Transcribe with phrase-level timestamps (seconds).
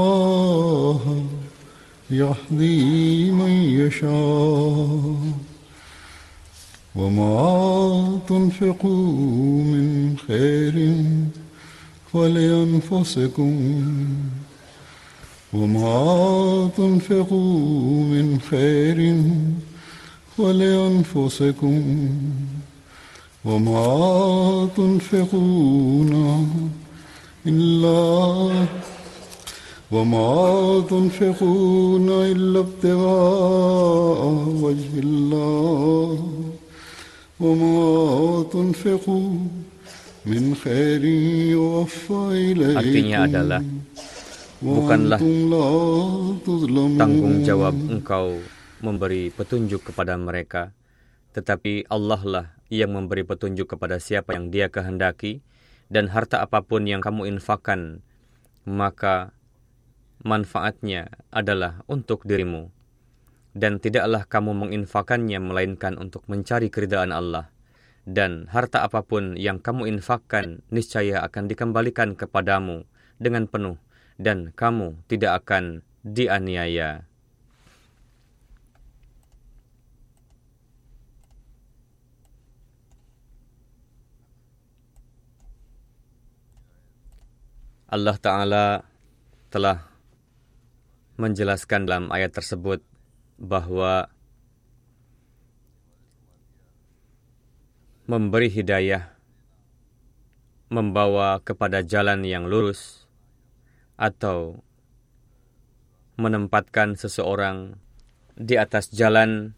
[0.00, 1.24] الله
[2.10, 5.16] يهدي من يشاء.
[6.96, 9.12] وما تنفقوا
[9.62, 11.04] من خير
[12.12, 13.54] فلأنفسكم
[15.52, 19.22] وما تنفقوا من خير
[20.38, 22.08] فلأنفسكم
[23.44, 26.12] وما تنفقون
[27.46, 28.50] إلا
[29.91, 34.21] وما تنفقون إلا ابتغاء
[34.65, 36.17] وجه الله
[37.39, 37.79] وما
[38.49, 39.29] تنفقوا
[40.25, 41.03] من خير
[41.53, 43.61] يوفى إليكم Artinya adalah,
[44.57, 45.69] bukanlah وأنتم لا
[46.41, 48.41] تظلمون tanggung jawab engkau
[48.81, 50.73] memberi petunjuk kepada mereka,
[51.37, 55.45] tetapi Allah lah yang memberi petunjuk kepada siapa yang Dia kehendaki,
[55.93, 58.01] dan harta apapun yang kamu infakkan,
[58.65, 59.29] maka
[60.22, 62.68] manfaatnya adalah untuk dirimu.
[63.50, 67.50] Dan tidaklah kamu menginfakannya melainkan untuk mencari keridaan Allah.
[68.06, 72.86] Dan harta apa pun yang kamu infakkan niscaya akan dikembalikan kepadamu
[73.20, 73.76] dengan penuh
[74.16, 77.04] dan kamu tidak akan dianiaya.
[87.90, 88.66] Allah Ta'ala
[89.50, 89.89] telah
[91.20, 92.80] menjelaskan dalam ayat tersebut
[93.36, 94.08] bahwa
[98.08, 99.12] memberi hidayah
[100.72, 103.04] membawa kepada jalan yang lurus
[104.00, 104.64] atau
[106.16, 107.76] menempatkan seseorang
[108.40, 109.52] di atas jalan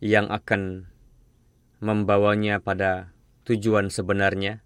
[0.00, 0.88] yang akan
[1.84, 3.12] membawanya pada
[3.44, 4.64] tujuan sebenarnya,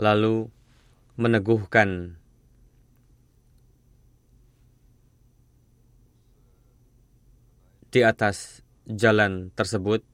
[0.00, 0.48] lalu
[1.20, 2.16] meneguhkan
[7.96, 10.04] di atas jalan tersebut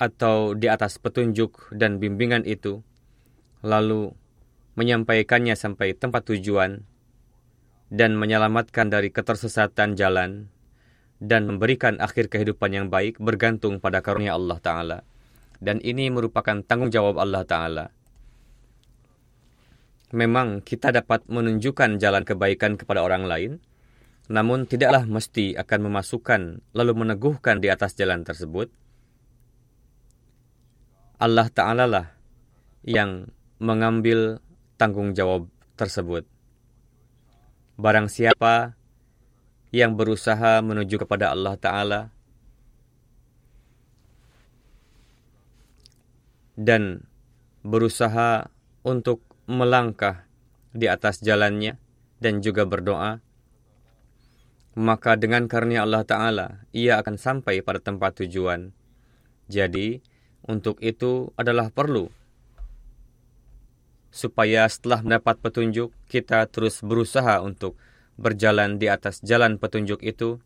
[0.00, 2.80] atau di atas petunjuk dan bimbingan itu,
[3.60, 4.16] lalu
[4.80, 6.88] menyampaikannya sampai tempat tujuan
[7.92, 10.48] dan menyelamatkan dari ketersesatan jalan
[11.20, 14.98] dan memberikan akhir kehidupan yang baik bergantung pada karunia Allah Ta'ala.
[15.60, 17.86] Dan ini merupakan tanggung jawab Allah Ta'ala.
[20.16, 23.60] Memang kita dapat menunjukkan jalan kebaikan kepada orang lain,
[24.30, 28.70] namun tidaklah mesti akan memasukkan lalu meneguhkan di atas jalan tersebut.
[31.18, 32.06] Allah Ta'ala lah
[32.86, 33.26] yang
[33.58, 34.38] mengambil
[34.78, 36.24] tanggung jawab tersebut.
[37.74, 38.78] Barang siapa
[39.74, 42.00] yang berusaha menuju kepada Allah Ta'ala
[46.54, 47.02] dan
[47.66, 48.46] berusaha
[48.86, 50.22] untuk melangkah
[50.70, 51.76] di atas jalannya
[52.22, 53.18] dan juga berdoa,
[54.78, 58.70] maka dengan karunia Allah Ta'ala, ia akan sampai pada tempat tujuan.
[59.50, 59.98] Jadi,
[60.46, 62.10] untuk itu adalah perlu
[64.10, 67.78] supaya setelah mendapat petunjuk, kita terus berusaha untuk
[68.18, 70.42] berjalan di atas jalan petunjuk itu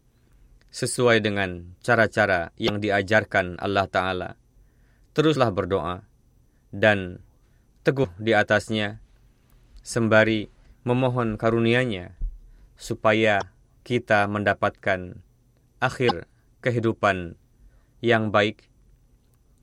[0.69, 4.31] sesuai dengan cara-cara yang diajarkan Allah Ta'ala.
[5.17, 6.05] Teruslah berdoa
[6.75, 7.23] dan
[7.87, 9.01] teguh di atasnya
[9.81, 10.51] sembari
[10.83, 12.19] memohon karunia-Nya
[12.75, 13.54] supaya
[13.85, 15.21] kita mendapatkan
[15.79, 16.25] akhir
[16.65, 17.37] kehidupan
[18.01, 18.73] yang baik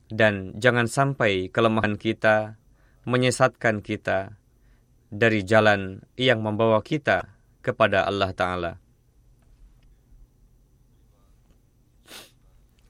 [0.06, 2.54] dan jangan sampai kelemahan kita
[3.02, 4.38] menyesatkan kita
[5.10, 7.34] dari jalan yang membawa kita
[7.66, 8.72] kepada Allah Ta'ala.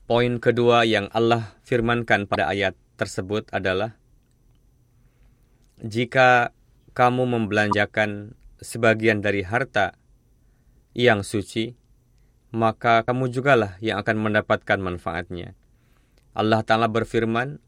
[0.04, 3.96] Poin kedua yang Allah firmankan pada ayat tersebut adalah
[5.80, 6.52] Jika
[6.92, 9.96] kamu membelanjakan sebagian dari harta
[10.92, 11.76] yang suci,
[12.52, 15.56] maka kamu jugalah yang akan mendapatkan manfaatnya.
[16.32, 17.60] Allah Ta'ala berfirman,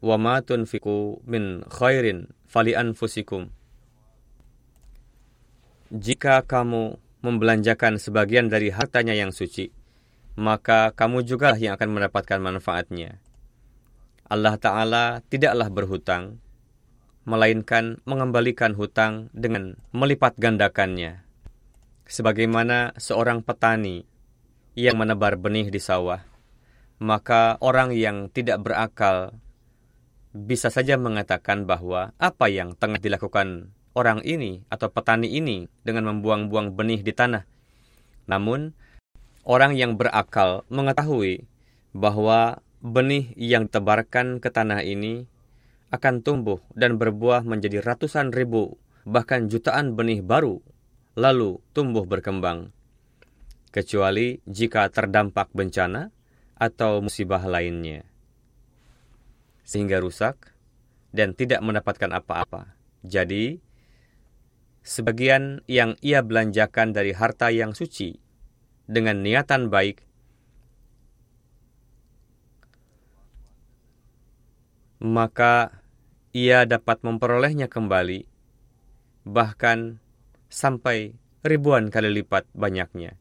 [0.45, 3.53] tunfiku min khairin fali anfusikum.
[5.93, 9.73] Jika kamu membelanjakan sebagian dari hartanya yang suci,
[10.37, 13.21] maka kamu juga yang akan mendapatkan manfaatnya.
[14.29, 16.41] Allah Ta'ala tidaklah berhutang,
[17.25, 21.24] melainkan mengembalikan hutang dengan melipat gandakannya.
[22.05, 24.05] Sebagaimana seorang petani
[24.77, 26.21] yang menebar benih di sawah,
[27.01, 29.33] maka orang yang tidak berakal
[30.37, 36.77] bisa saja mengatakan bahwa apa yang tengah dilakukan orang ini atau petani ini dengan membuang-buang
[36.77, 37.49] benih di tanah.
[38.29, 38.77] Namun,
[39.49, 41.49] orang yang berakal mengetahui
[41.97, 45.25] bahwa benih yang ditebarkan ke tanah ini
[45.89, 48.77] akan tumbuh dan berbuah menjadi ratusan ribu,
[49.09, 50.61] bahkan jutaan benih baru,
[51.15, 52.75] lalu tumbuh berkembang.
[53.75, 56.15] Kecuali jika terdampak bencana,
[56.55, 58.07] atau musibah lainnya,
[59.67, 60.55] sehingga rusak
[61.11, 62.79] dan tidak mendapatkan apa-apa.
[63.03, 63.59] Jadi,
[64.87, 68.17] sebagian yang ia belanjakan dari harta yang suci
[68.87, 70.07] dengan niatan baik,
[75.03, 75.83] maka
[76.31, 78.25] ia dapat memperolehnya kembali,
[79.27, 80.01] bahkan
[80.55, 83.19] sampai ribuan kali lipat banyaknya.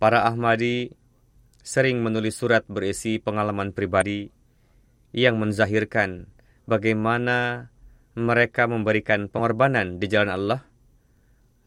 [0.00, 0.96] Para Ahmadi
[1.60, 4.32] sering menulis surat berisi pengalaman pribadi
[5.12, 6.32] yang menzahirkan
[6.64, 7.68] bagaimana
[8.16, 10.60] mereka memberikan pengorbanan di jalan Allah,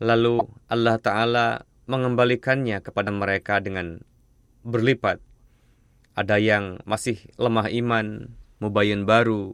[0.02, 1.48] lalu Allah Ta'ala
[1.86, 4.02] mengembalikannya kepada mereka dengan
[4.66, 5.22] berlipat.
[6.18, 9.54] Ada yang masih lemah iman, mubayin baru.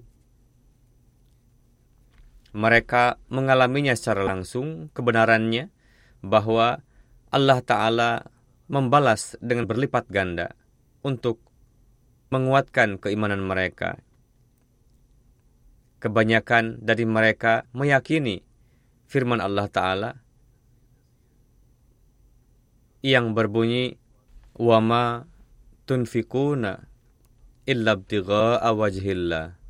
[2.55, 5.67] Mereka mengalaminya secara langsung kebenarannya
[6.23, 6.79] bahwa
[7.27, 8.11] Allah Ta'ala
[8.71, 10.55] membalas dengan berlipat ganda
[11.03, 11.43] untuk
[12.31, 13.99] menguatkan keimanan mereka.
[15.99, 18.39] Kebanyakan dari mereka meyakini
[19.03, 20.11] firman Allah Ta'ala
[23.05, 23.99] yang berbunyi
[24.55, 25.27] wama
[25.85, 26.87] tunfikuna
[27.67, 29.64] illa ibtigha'a wajhillah.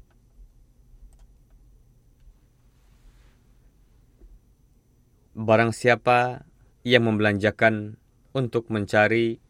[5.35, 6.47] Barang siapa
[6.87, 7.99] yang membelanjakan
[8.31, 9.43] untuk mencari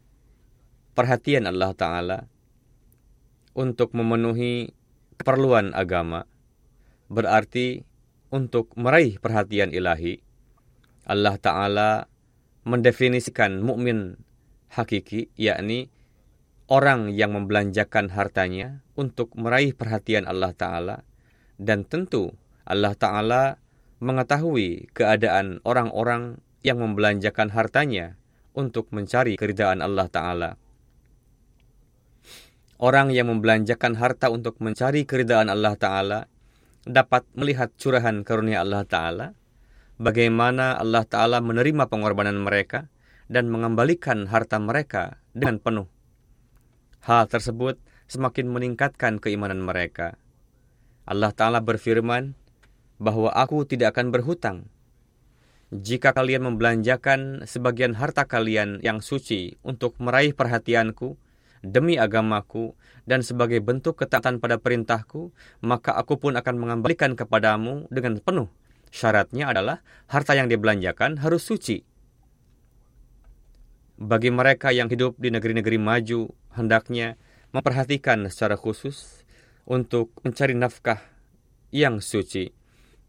[0.97, 2.19] perhatian Allah Ta'ala,
[3.53, 4.73] untuk memenuhi
[5.21, 6.25] keperluan agama,
[7.05, 7.85] berarti
[8.33, 10.25] untuk meraih perhatian ilahi.
[11.05, 12.09] Allah Ta'ala
[12.65, 14.17] mendefinisikan mukmin
[14.73, 15.93] hakiki, yakni
[16.65, 21.05] orang yang membelanjakan hartanya untuk meraih perhatian Allah Ta'ala,
[21.61, 22.33] dan tentu
[22.65, 23.61] Allah Ta'ala
[24.05, 28.21] mengetahui keadaan orang-orang yang membelanjakan hartanya
[28.53, 30.51] untuk mencari keridaan Allah Ta'ala.
[32.77, 36.19] Orang yang membelanjakan harta untuk mencari keridaan Allah Ta'ala
[36.85, 39.27] dapat melihat curahan karunia Allah Ta'ala,
[39.97, 42.85] bagaimana Allah Ta'ala menerima pengorbanan mereka
[43.25, 45.89] dan mengembalikan harta mereka dengan penuh.
[47.01, 50.21] Hal tersebut semakin meningkatkan keimanan mereka.
[51.09, 52.37] Allah Ta'ala berfirman
[53.01, 54.57] bahwa aku tidak akan berhutang
[55.73, 61.17] jika kalian membelanjakan sebagian harta kalian yang suci untuk meraih perhatianku,
[61.65, 62.77] demi agamaku,
[63.09, 65.33] dan sebagai bentuk ketaatan pada perintahku,
[65.65, 68.47] maka aku pun akan mengembalikan kepadamu dengan penuh.
[68.93, 71.81] Syaratnya adalah harta yang dibelanjakan harus suci.
[73.97, 77.17] Bagi mereka yang hidup di negeri-negeri maju, hendaknya
[77.51, 79.25] memperhatikan secara khusus
[79.65, 81.01] untuk mencari nafkah
[81.73, 82.64] yang suci.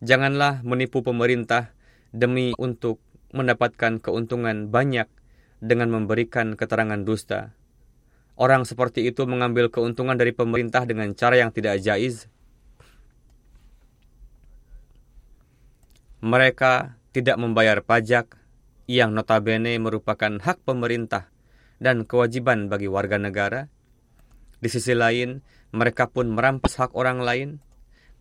[0.06, 1.75] Janganlah menipu pemerintah
[2.14, 3.02] demi untuk
[3.34, 5.10] mendapatkan keuntungan banyak
[5.58, 7.58] dengan memberikan keterangan dusta.
[8.38, 12.30] Orang seperti itu mengambil keuntungan dari pemerintah dengan cara yang tidak jaiz.
[16.22, 18.38] Mereka tidak membayar pajak
[18.86, 21.34] yang notabene merupakan hak pemerintah
[21.82, 23.66] dan kewajiban bagi warga negara.
[24.62, 25.42] Di sisi lain,
[25.75, 27.48] mereka pun merampas hak orang lain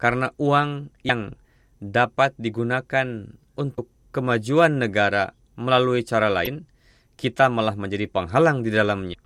[0.01, 1.37] karena uang yang
[1.79, 6.67] dapat digunakan untuk kemajuan negara melalui cara lain,
[7.15, 9.19] kita malah menjadi penghalang di dalamnya.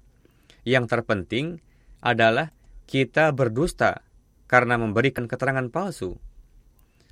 [0.65, 1.61] Yang terpenting
[2.01, 2.53] adalah
[2.85, 4.01] kita berdusta
[4.49, 6.17] karena memberikan keterangan palsu.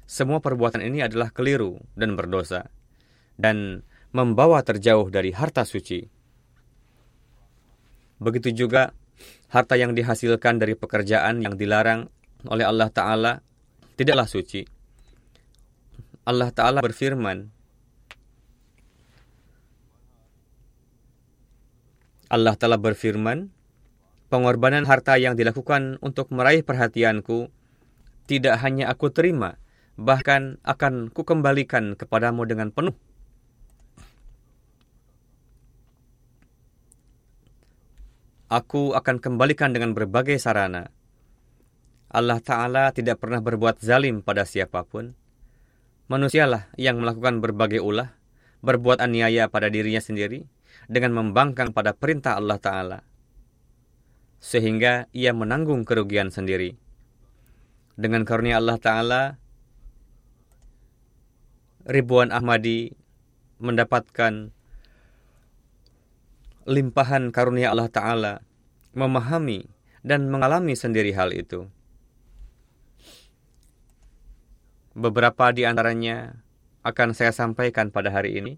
[0.07, 2.71] Semua perbuatan ini adalah keliru dan berdosa,
[3.35, 3.83] dan
[4.15, 6.01] membawa terjauh dari harta suci.
[8.17, 8.95] Begitu juga
[9.53, 12.09] harta yang dihasilkan dari pekerjaan yang dilarang
[12.49, 13.33] oleh Allah Ta'ala
[13.99, 14.76] tidaklah suci.
[16.27, 17.47] Allah Ta'ala berfirman,
[22.27, 23.47] Allah telah berfirman,
[24.27, 27.47] pengorbanan harta yang dilakukan untuk meraih perhatianku
[28.27, 29.55] tidak hanya aku terima,
[29.95, 32.99] bahkan akan kukembalikan kepadamu dengan penuh.
[38.51, 40.91] Aku akan kembalikan dengan berbagai sarana.
[42.11, 45.15] Allah Ta'ala tidak pernah berbuat zalim pada siapa pun.
[46.07, 48.15] Manusialah yang melakukan berbagai ulah,
[48.63, 50.47] berbuat aniaya pada dirinya sendiri,
[50.87, 52.99] dengan membangkang pada perintah Allah Ta'ala.
[54.39, 56.79] Sehingga ia menanggung kerugian sendiri.
[57.99, 59.21] Dengan karunia Allah Ta'ala,
[61.83, 62.95] ribuan Ahmadi
[63.59, 64.55] mendapatkan
[66.67, 68.33] limpahan karunia Allah Ta'ala,
[68.95, 69.67] memahami
[70.07, 71.67] dan mengalami sendiri hal itu.
[74.97, 76.41] Beberapa di antaranya
[76.81, 78.57] akan saya sampaikan pada hari ini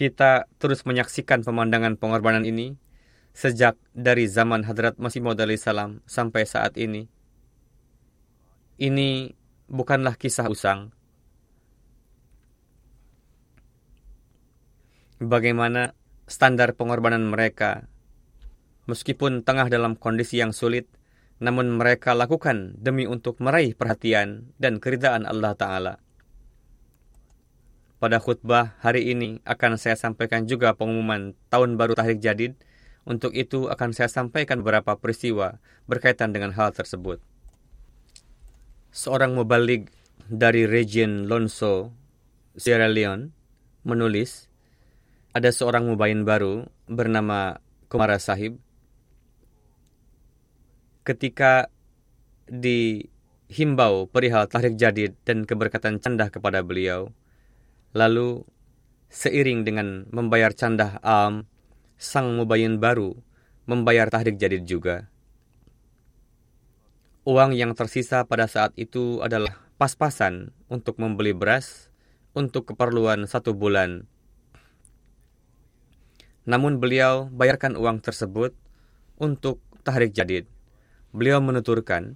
[0.00, 2.80] kita terus menyaksikan pemandangan pengorbanan ini
[3.36, 7.04] sejak dari zaman Hadrat Masih Maud salam sampai saat ini.
[8.80, 9.36] Ini
[9.68, 10.88] bukanlah kisah usang.
[15.20, 15.92] Bagaimana
[16.24, 17.84] standar pengorbanan mereka,
[18.88, 20.88] meskipun tengah dalam kondisi yang sulit,
[21.40, 25.94] namun mereka lakukan demi untuk meraih perhatian dan keridaan Allah Ta'ala.
[28.00, 32.56] Pada khutbah hari ini akan saya sampaikan juga pengumuman tahun baru Tahrik Jadid.
[33.04, 37.20] Untuk itu akan saya sampaikan beberapa peristiwa berkaitan dengan hal tersebut.
[38.92, 39.92] Seorang mubalik
[40.28, 41.92] dari region Lonso,
[42.56, 43.32] Sierra Leone,
[43.84, 44.48] menulis,
[45.36, 47.60] ada seorang mubayin baru bernama
[47.92, 48.56] Kumara Sahib.
[51.02, 51.72] Ketika
[52.50, 57.14] dihimbau perihal tahrik jadid dan keberkatan candah kepada beliau,
[57.90, 58.46] Lalu,
[59.10, 61.50] seiring dengan membayar candah am,
[61.98, 63.18] sang mubayin baru
[63.66, 65.10] membayar tahrik jadid juga.
[67.26, 71.90] Uang yang tersisa pada saat itu adalah pas-pasan untuk membeli beras
[72.30, 74.06] untuk keperluan satu bulan.
[76.46, 78.54] Namun beliau bayarkan uang tersebut
[79.18, 80.46] untuk tahrik jadid.
[81.10, 82.14] Beliau menuturkan,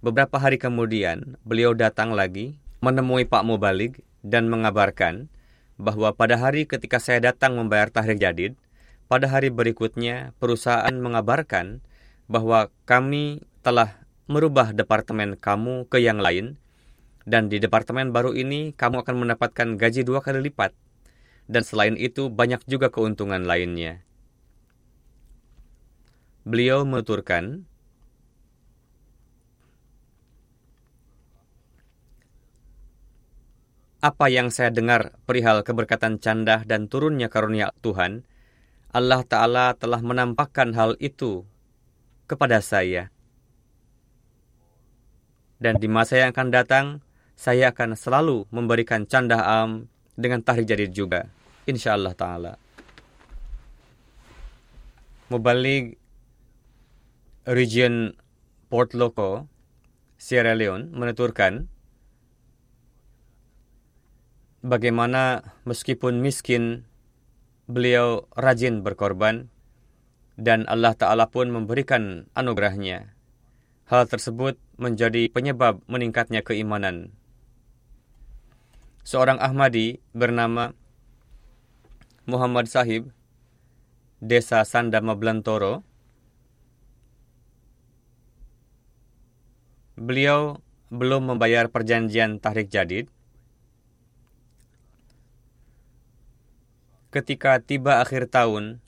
[0.00, 5.28] beberapa hari kemudian beliau datang lagi menemui Pak Mubalik dan mengabarkan
[5.76, 8.56] bahwa pada hari ketika saya datang membayar tahrir jadid,
[9.12, 11.84] pada hari berikutnya perusahaan mengabarkan
[12.32, 16.56] bahwa kami telah merubah departemen kamu ke yang lain,
[17.28, 20.72] dan di departemen baru ini kamu akan mendapatkan gaji dua kali lipat,
[21.44, 24.00] dan selain itu banyak juga keuntungan lainnya.
[26.48, 27.68] Beliau menuturkan
[34.00, 38.24] apa yang saya dengar perihal keberkatan candah dan turunnya karunia Tuhan,
[38.90, 41.44] Allah Ta'ala telah menampakkan hal itu
[42.24, 43.12] kepada saya.
[45.60, 46.86] Dan di masa yang akan datang,
[47.36, 51.28] saya akan selalu memberikan candah am dengan tahri jadid juga.
[51.68, 52.52] Insya Allah Ta'ala.
[55.28, 56.00] Mubalik
[57.44, 58.16] region
[58.72, 59.44] Port Loko,
[60.16, 61.68] Sierra Leone menuturkan,
[64.60, 66.84] bagaimana meskipun miskin,
[67.68, 69.48] beliau rajin berkorban,
[70.40, 73.12] dan Allah Ta'ala pun memberikan anugerahnya.
[73.90, 77.12] Hal tersebut menjadi penyebab meningkatnya keimanan.
[79.02, 80.72] Seorang Ahmadi bernama
[82.30, 83.10] Muhammad Sahib,
[84.22, 85.82] desa Sandama Blantoro,
[89.98, 90.62] beliau
[90.94, 93.10] belum membayar perjanjian tahrik jadid,
[97.10, 98.78] ketika tiba akhir tahun,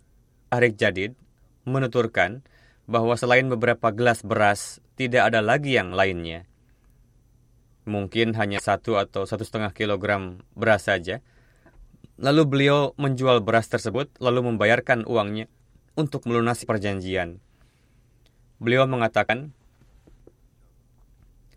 [0.49, 1.19] Tahrik Jadid
[1.67, 2.47] menuturkan
[2.87, 6.47] bahwa selain beberapa gelas beras, tidak ada lagi yang lainnya.
[7.83, 11.19] Mungkin hanya satu atau satu setengah kilogram beras saja.
[12.21, 15.51] Lalu beliau menjual beras tersebut, lalu membayarkan uangnya
[15.99, 17.43] untuk melunasi perjanjian.
[18.63, 19.51] Beliau mengatakan,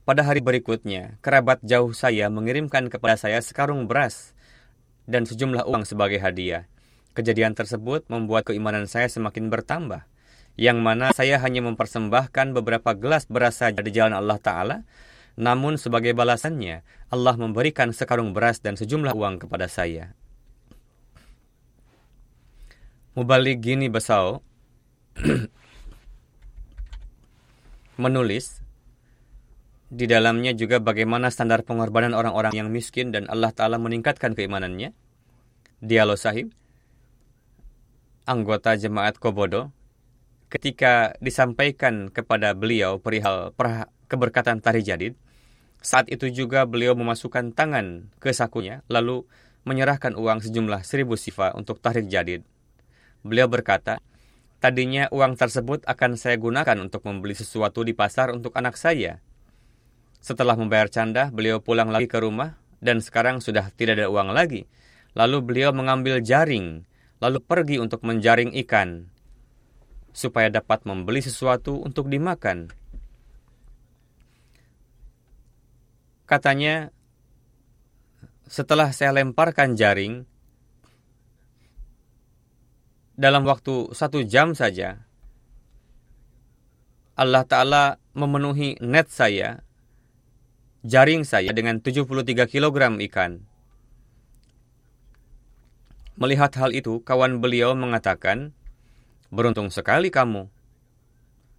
[0.06, 4.35] pada hari berikutnya, kerabat jauh saya mengirimkan kepada saya sekarung beras
[5.06, 6.70] dan sejumlah uang sebagai hadiah.
[7.16, 10.04] Kejadian tersebut membuat keimanan saya semakin bertambah,
[10.60, 14.78] yang mana saya hanya mempersembahkan beberapa gelas beras saja di jalan Allah Ta'ala,
[15.36, 20.16] namun sebagai balasannya, Allah memberikan sekarung beras dan sejumlah uang kepada saya.
[23.16, 24.44] Mubalik Gini Basau
[28.04, 28.65] menulis
[29.90, 34.92] di dalamnya juga bagaimana standar pengorbanan orang-orang yang miskin dan Allah Ta'ala meningkatkan keimanannya.
[35.84, 36.50] Dialog sahib,
[38.26, 39.70] anggota jemaat Kobodo,
[40.50, 43.54] ketika disampaikan kepada beliau perihal
[44.10, 45.14] keberkatan Tari Jadid,
[45.86, 49.22] saat itu juga beliau memasukkan tangan ke sakunya, lalu
[49.70, 52.42] menyerahkan uang sejumlah seribu sifa untuk tarik jadid.
[53.22, 54.02] Beliau berkata,
[54.58, 59.22] tadinya uang tersebut akan saya gunakan untuk membeli sesuatu di pasar untuk anak saya.
[60.26, 64.66] Setelah membayar canda, beliau pulang lagi ke rumah, dan sekarang sudah tidak ada uang lagi.
[65.14, 66.82] Lalu beliau mengambil jaring
[67.26, 69.10] lalu pergi untuk menjaring ikan,
[70.14, 72.70] supaya dapat membeli sesuatu untuk dimakan.
[76.30, 76.94] Katanya,
[78.46, 80.22] setelah saya lemparkan jaring,
[83.18, 85.02] dalam waktu satu jam saja,
[87.18, 89.65] Allah Ta'ala memenuhi net saya,
[90.86, 92.78] jaring saya dengan 73 kg
[93.10, 93.42] ikan.
[96.16, 98.54] Melihat hal itu, kawan beliau mengatakan,
[99.34, 100.48] Beruntung sekali kamu.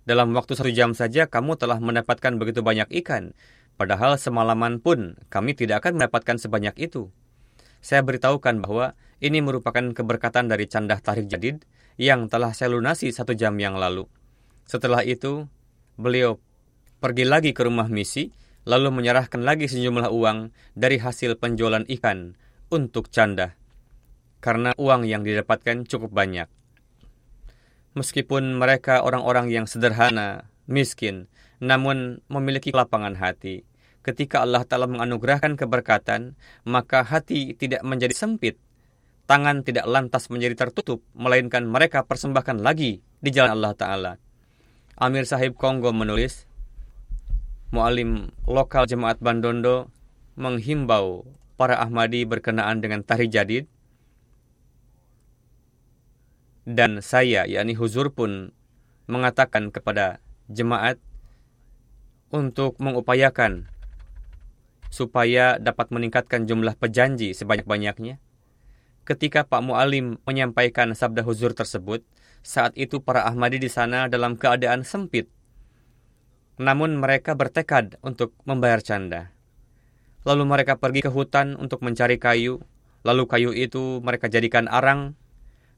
[0.07, 3.35] Dalam waktu satu jam saja kamu telah mendapatkan begitu banyak ikan,
[3.75, 7.11] padahal semalaman pun kami tidak akan mendapatkan sebanyak itu.
[7.83, 11.67] Saya beritahukan bahwa ini merupakan keberkatan dari candah tarik jadid
[11.99, 14.07] yang telah saya lunasi satu jam yang lalu.
[14.71, 15.51] Setelah itu,
[15.99, 16.39] beliau
[17.03, 18.31] pergi lagi ke rumah misi,
[18.67, 22.35] lalu menyerahkan lagi sejumlah uang dari hasil penjualan ikan
[22.69, 23.55] untuk candah
[24.47, 26.47] karena uang yang didapatkan cukup banyak.
[27.97, 31.27] Meskipun mereka orang-orang yang sederhana, miskin,
[31.59, 33.65] namun memiliki kelapangan hati.
[34.05, 38.61] Ketika Allah Ta'ala menganugerahkan keberkatan, maka hati tidak menjadi sempit.
[39.27, 44.13] Tangan tidak lantas menjadi tertutup, melainkan mereka persembahkan lagi di jalan Allah Ta'ala.
[45.03, 46.47] Amir Sahib Kongo menulis,
[47.77, 49.93] Mu'alim lokal jemaat Bandondo
[50.41, 51.29] menghimbau
[51.61, 53.69] para Ahmadi berkenaan dengan Tahri Jadid
[56.65, 58.57] dan saya, yakni Huzur pun
[59.07, 60.97] mengatakan kepada jemaat
[62.33, 63.71] untuk mengupayakan
[64.91, 68.19] supaya dapat meningkatkan jumlah pejanji sebanyak-banyaknya.
[69.07, 72.03] Ketika Pak Mu'alim menyampaikan sabda huzur tersebut,
[72.43, 75.31] saat itu para Ahmadi di sana dalam keadaan sempit.
[76.57, 79.33] Namun mereka bertekad untuk membayar canda.
[80.25, 82.59] Lalu mereka pergi ke hutan untuk mencari kayu,
[83.07, 85.15] lalu kayu itu mereka jadikan arang,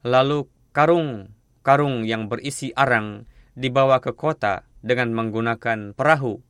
[0.07, 3.27] lalu karung-karung yang berisi arang
[3.59, 6.41] dibawa ke kota dengan menggunakan perahu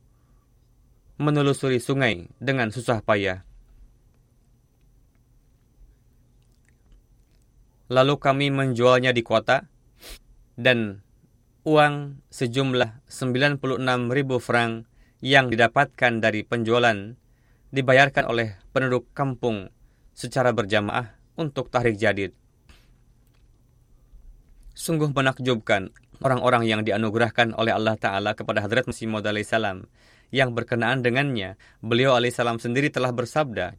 [1.19, 3.43] menelusuri sungai dengan susah payah.
[7.91, 9.65] Lalu kami menjualnya di kota
[10.55, 11.01] dan
[11.67, 13.59] uang sejumlah 96
[14.15, 14.87] ribu franc
[15.19, 17.19] yang didapatkan dari penjualan
[17.75, 19.67] dibayarkan oleh penduduk kampung
[20.15, 22.31] secara berjamaah untuk tahrik jadid.
[24.71, 25.91] Sungguh menakjubkan
[26.23, 29.91] orang-orang yang dianugerahkan oleh Allah Ta'ala kepada Hadrat Masih Maud salam
[30.31, 33.75] yang berkenaan dengannya, beliau alaihissalam sendiri telah bersabda,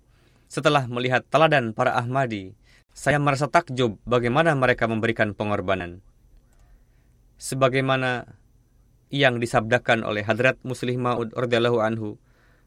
[0.52, 2.52] setelah melihat teladan para Ahmadi,
[2.92, 6.04] saya merasa takjub bagaimana mereka memberikan pengorbanan.
[7.40, 8.36] Sebagaimana
[9.08, 12.20] yang disabdakan oleh Hadrat Muslih Ma'ud radhiyallahu anhu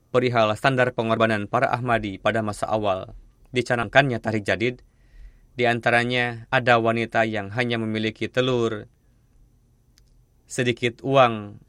[0.10, 3.14] perihal standar pengorbanan para Ahmadi pada masa awal
[3.54, 4.82] dicanangkannya Tarik Jadid,
[5.54, 8.90] di antaranya ada wanita yang hanya memiliki telur,
[10.50, 11.62] sedikit uang,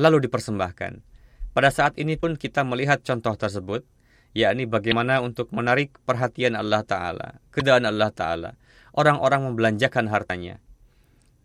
[0.00, 1.04] lalu dipersembahkan.
[1.52, 3.84] Pada saat ini pun kita melihat contoh tersebut,
[4.32, 8.50] yakni bagaimana untuk menarik perhatian Allah Ta'ala, kedaan Allah Ta'ala.
[8.96, 10.58] Orang-orang membelanjakan hartanya.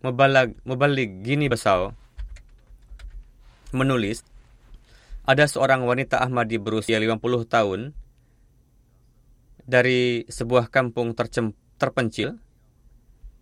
[0.06, 1.90] Mubalag, mubalik gini besau
[3.74, 4.22] menulis,
[5.26, 7.18] ada seorang wanita Ahmadi berusia 50
[7.50, 7.80] tahun
[9.66, 12.38] dari sebuah kampung tercem terpencil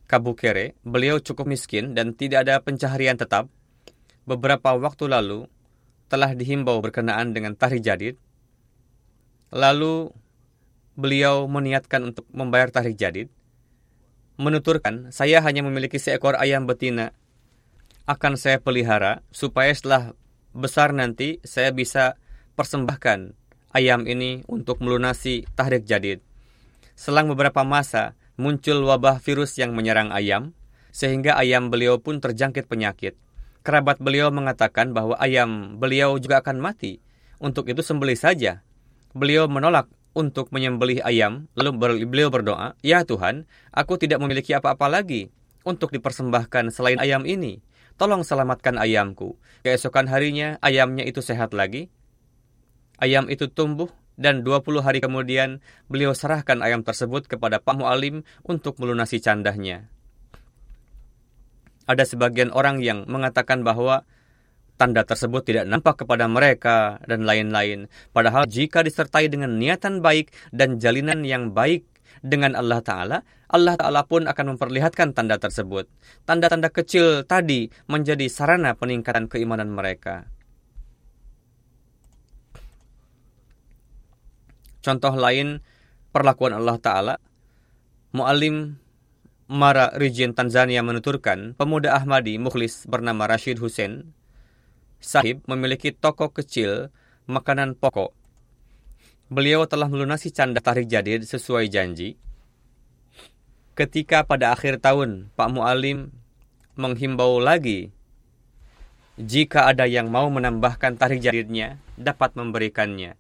[0.08, 3.52] Kabukere, beliau cukup miskin dan tidak ada pencaharian tetap.
[4.24, 5.52] Beberapa waktu lalu
[6.08, 8.16] telah dihimbau berkenaan dengan tahri jadid.
[9.52, 10.12] Lalu
[10.96, 13.28] beliau meniatkan untuk membayar tahri jadid.
[14.34, 17.14] Menuturkan, saya hanya memiliki seekor ayam betina.
[18.10, 20.18] Akan saya pelihara supaya setelah
[20.58, 22.18] besar nanti saya bisa
[22.58, 23.38] persembahkan
[23.78, 26.22] ayam ini untuk melunasi tahrik jadid.
[26.98, 30.54] Selang beberapa masa, muncul wabah virus yang menyerang ayam,
[30.94, 33.18] sehingga ayam beliau pun terjangkit penyakit.
[33.66, 37.02] Kerabat beliau mengatakan bahwa ayam beliau juga akan mati.
[37.38, 38.62] Untuk itu sembelih saja.
[39.14, 45.34] Beliau menolak untuk menyembelih ayam, lalu beliau berdoa, Ya Tuhan, aku tidak memiliki apa-apa lagi
[45.66, 47.66] untuk dipersembahkan selain ayam ini.
[47.98, 49.38] Tolong selamatkan ayamku.
[49.62, 51.90] Keesokan harinya, ayamnya itu sehat lagi.
[52.98, 58.78] Ayam itu tumbuh dan 20 hari kemudian beliau serahkan ayam tersebut kepada Pak Mu'alim untuk
[58.78, 59.90] melunasi candahnya.
[61.84, 64.08] Ada sebagian orang yang mengatakan bahwa
[64.78, 67.88] tanda tersebut tidak nampak kepada mereka dan lain-lain.
[68.12, 71.86] Padahal jika disertai dengan niatan baik dan jalinan yang baik
[72.26, 73.18] dengan Allah Ta'ala,
[73.50, 75.90] Allah Ta'ala pun akan memperlihatkan tanda tersebut.
[76.26, 80.26] Tanda-tanda kecil tadi menjadi sarana peningkatan keimanan mereka.
[84.84, 85.64] Contoh lain
[86.12, 87.16] perlakuan Allah Ta'ala.
[88.14, 88.78] Mu'alim
[89.50, 94.16] Mara Region Tanzania menuturkan, pemuda Ahmadi mukhlis bernama Rashid Hussein
[95.04, 96.88] Sahib memiliki toko kecil
[97.28, 98.16] makanan pokok.
[99.28, 102.16] Beliau telah melunasi canda tarik jadid sesuai janji.
[103.76, 106.16] Ketika pada akhir tahun Pak Mu'alim
[106.80, 107.92] menghimbau lagi
[109.20, 113.20] jika ada yang mau menambahkan tarik jadidnya dapat memberikannya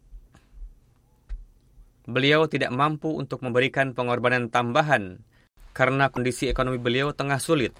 [2.03, 5.23] beliau tidak mampu untuk memberikan pengorbanan tambahan
[5.71, 7.71] karena kondisi ekonomi beliau tengah sulit.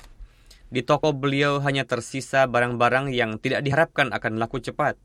[0.73, 4.97] Di toko beliau hanya tersisa barang-barang yang tidak diharapkan akan laku cepat.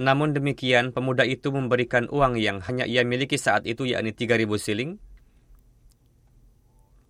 [0.00, 4.96] Namun demikian, pemuda itu memberikan uang yang hanya ia miliki saat itu yakni 3000 siling.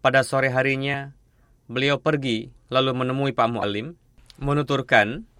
[0.03, 1.15] Pada sore harinya,
[1.71, 3.95] beliau pergi lalu menemui Pak Mu'alim,
[4.43, 5.31] menuturkan,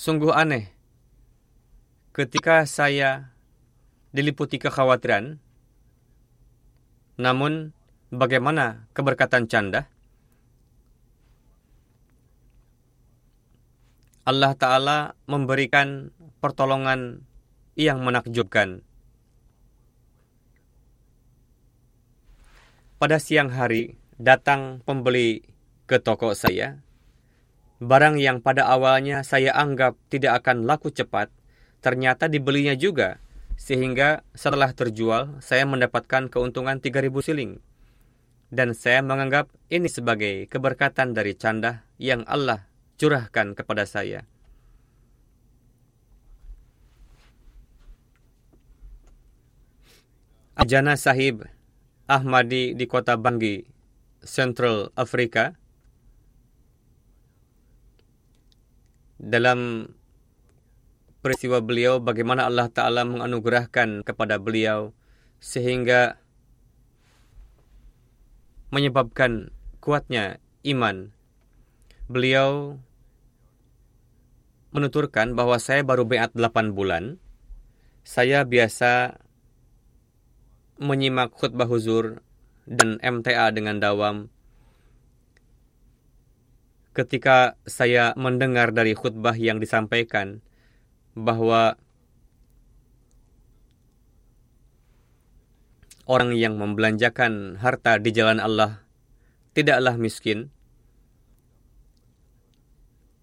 [0.00, 0.72] Sungguh aneh,
[2.16, 3.36] ketika saya
[4.16, 5.36] diliputi kekhawatiran.
[7.20, 7.76] Namun,
[8.08, 9.92] bagaimana keberkatan canda?
[14.28, 16.12] Allah Ta'ala memberikan
[16.44, 17.24] pertolongan
[17.72, 18.84] yang menakjubkan.
[23.00, 25.40] Pada siang hari, datang pembeli
[25.88, 26.84] ke toko saya.
[27.80, 31.32] Barang yang pada awalnya saya anggap tidak akan laku cepat,
[31.80, 33.24] ternyata dibelinya juga
[33.60, 37.52] sehingga setelah terjual, saya mendapatkan keuntungan 3000 siling.
[38.48, 42.69] Dan saya menganggap ini sebagai keberkatan dari canda yang Allah
[43.00, 44.28] curahkan kepada saya.
[50.60, 51.48] Ajana Sahib
[52.04, 53.64] Ahmadi di kota Bangui,
[54.20, 55.56] Central Afrika,
[59.16, 59.88] dalam
[61.24, 64.92] peristiwa beliau bagaimana Allah Ta'ala menganugerahkan kepada beliau
[65.40, 66.20] sehingga
[68.68, 69.48] menyebabkan
[69.80, 70.36] kuatnya
[70.68, 71.16] iman.
[72.04, 72.76] Beliau
[74.70, 77.18] menuturkan bahwa saya baru beat 8 bulan.
[78.06, 79.20] Saya biasa
[80.80, 82.24] menyimak khutbah huzur
[82.64, 84.32] dan MTA dengan dawam.
[86.96, 90.42] Ketika saya mendengar dari khutbah yang disampaikan,
[91.14, 91.74] bahwa
[96.06, 98.82] orang yang membelanjakan harta di jalan Allah
[99.54, 100.50] tidaklah miskin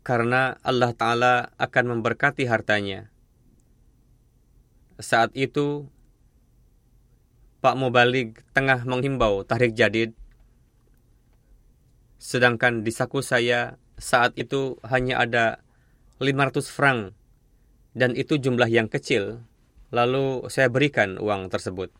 [0.07, 3.11] karena Allah Ta'ala akan memberkati hartanya.
[5.03, 5.91] Saat itu,
[7.59, 10.15] Pak Mubalik tengah menghimbau tahrik jadid,
[12.23, 15.59] sedangkan di saku saya saat itu hanya ada
[16.23, 17.11] 500 franc
[17.91, 19.43] dan itu jumlah yang kecil,
[19.91, 21.91] lalu saya berikan uang tersebut.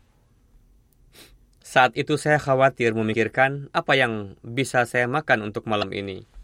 [1.60, 6.37] Saat itu saya khawatir memikirkan apa yang bisa saya makan untuk malam ini.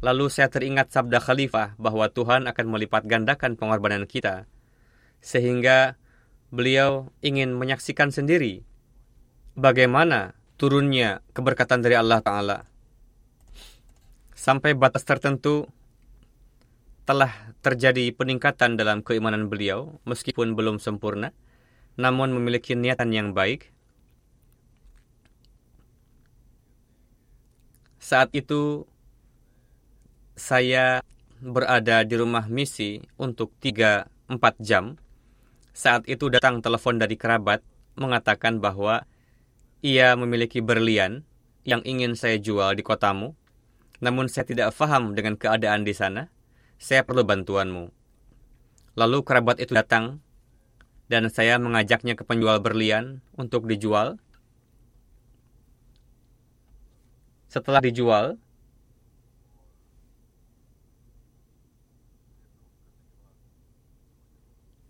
[0.00, 4.48] Lalu saya teringat sabda khalifah bahwa Tuhan akan melipat gandakan pengorbanan kita.
[5.20, 6.00] Sehingga
[6.48, 8.64] beliau ingin menyaksikan sendiri
[9.60, 12.58] bagaimana turunnya keberkatan dari Allah Ta'ala.
[14.32, 15.68] Sampai batas tertentu,
[17.04, 21.36] telah terjadi peningkatan dalam keimanan beliau, meskipun belum sempurna,
[22.00, 23.68] namun memiliki niatan yang baik.
[28.00, 28.88] Saat itu
[30.40, 31.04] saya
[31.44, 34.08] berada di rumah misi untuk 3-4
[34.64, 34.96] jam.
[35.76, 37.60] Saat itu datang telepon dari kerabat
[38.00, 39.04] mengatakan bahwa
[39.84, 41.28] ia memiliki berlian
[41.68, 43.36] yang ingin saya jual di kotamu.
[44.00, 46.32] Namun saya tidak paham dengan keadaan di sana.
[46.80, 47.92] Saya perlu bantuanmu.
[48.96, 50.24] Lalu kerabat itu datang
[51.12, 54.16] dan saya mengajaknya ke penjual berlian untuk dijual.
[57.52, 58.40] Setelah dijual,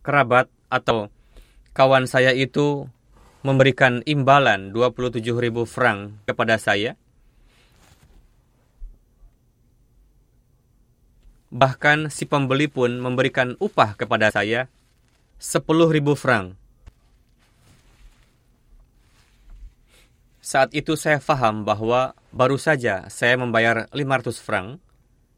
[0.00, 1.12] kerabat atau
[1.76, 2.88] kawan saya itu
[3.40, 6.96] memberikan imbalan 27 ribu franc kepada saya.
[11.50, 14.70] Bahkan si pembeli pun memberikan upah kepada saya
[15.42, 16.54] 10 ribu franc.
[20.40, 24.68] Saat itu saya faham bahwa baru saja saya membayar 500 franc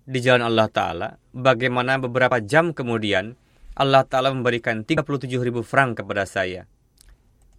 [0.02, 3.38] di jalan Allah Ta'ala, bagaimana beberapa jam kemudian
[3.72, 6.68] Allah Ta'ala memberikan 37 ribu franc kepada saya.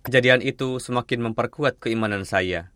[0.05, 2.69] Kejadian itu semakin memperkuat keimanan saya.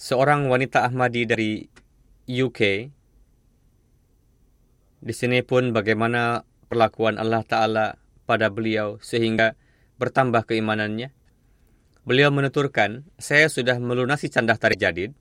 [0.00, 1.68] Seorang wanita Ahmadi dari
[2.24, 2.60] UK,
[5.04, 9.52] di sini pun bagaimana perlakuan Allah Ta'ala pada beliau sehingga
[10.00, 11.12] bertambah keimanannya.
[12.08, 15.12] Beliau menuturkan, saya sudah melunasi candah tarik jadid,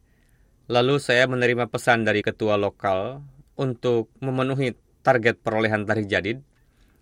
[0.71, 6.43] lalu saya menerima pesan dari ketua lokal untuk memenuhi target perolehan tarik jadid,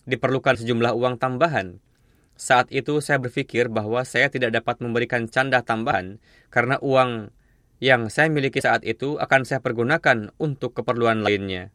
[0.10, 1.80] diperlukan sejumlah uang tambahan.
[2.34, 6.18] Saat itu saya berpikir bahwa saya tidak dapat memberikan candah tambahan
[6.50, 7.30] karena uang
[7.78, 11.70] yang saya miliki saat itu akan saya pergunakan untuk keperluan lainnya.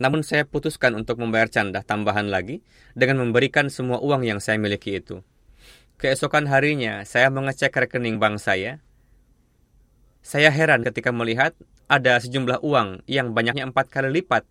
[0.00, 2.64] Namun saya putuskan untuk membayar candah tambahan lagi
[2.96, 5.20] dengan memberikan semua uang yang saya miliki itu.
[6.00, 8.80] Keesokan harinya, saya mengecek rekening bank saya.
[10.24, 11.52] Saya heran ketika melihat
[11.90, 14.46] ada sejumlah uang yang banyaknya empat kali lipat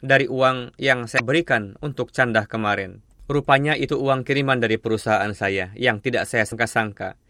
[0.00, 3.04] dari uang yang saya berikan untuk candah kemarin.
[3.28, 7.20] Rupanya itu uang kiriman dari perusahaan saya yang tidak saya sangka-sangka.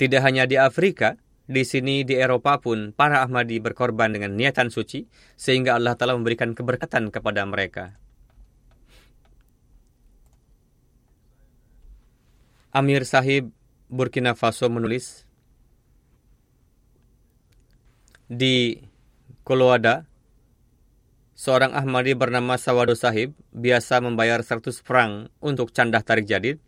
[0.00, 5.04] Tidak hanya di Afrika, di sini di Eropa pun para Ahmadi berkorban dengan niatan suci
[5.36, 8.00] sehingga Allah telah memberikan keberkatan kepada mereka.
[12.72, 13.52] Amir Sahib
[13.92, 15.28] Burkina Faso menulis
[18.32, 18.80] di
[19.42, 20.06] Koloada
[21.34, 26.62] seorang Ahmadi bernama Sawado Sahib biasa membayar 100 franc untuk candah tarik jadid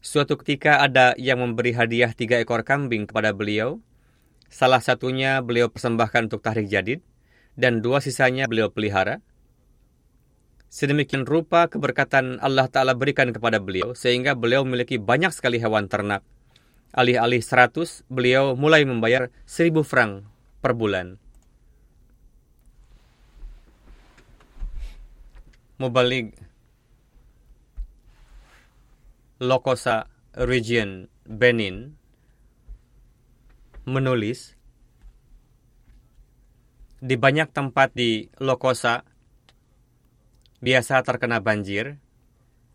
[0.00, 3.84] Suatu ketika ada yang memberi hadiah tiga ekor kambing kepada beliau.
[4.48, 7.04] Salah satunya beliau persembahkan untuk tahrik jadid,
[7.52, 9.20] dan dua sisanya beliau pelihara.
[10.72, 16.24] Sedemikian rupa keberkatan Allah Ta'ala berikan kepada beliau, sehingga beliau memiliki banyak sekali hewan ternak.
[16.96, 20.24] Alih-alih seratus, beliau mulai membayar seribu franc
[20.64, 21.20] per bulan.
[25.80, 26.36] Mubalik
[29.40, 31.96] Lokosa Region Benin
[33.88, 34.60] menulis
[37.00, 39.08] di banyak tempat di Lokosa
[40.60, 41.96] biasa terkena banjir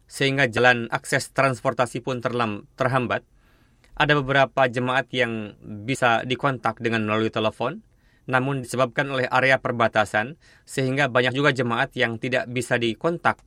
[0.09, 3.21] sehingga jalan akses transportasi pun terlam, terhambat.
[3.93, 7.85] Ada beberapa jemaat yang bisa dikontak dengan melalui telepon,
[8.25, 13.41] namun disebabkan oleh area perbatasan sehingga banyak juga jemaat yang tidak bisa dikontak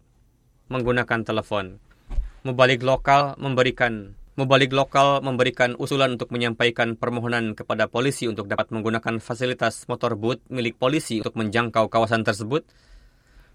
[0.70, 1.82] menggunakan telepon.
[2.46, 9.18] Mubalik lokal memberikan Mubalik lokal memberikan usulan untuk menyampaikan permohonan kepada polisi untuk dapat menggunakan
[9.18, 12.62] fasilitas motor boot milik polisi untuk menjangkau kawasan tersebut.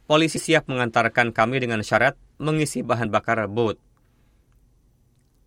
[0.04, 3.80] Polisi siap mengantarkan kami dengan syarat mengisi bahan bakar boot.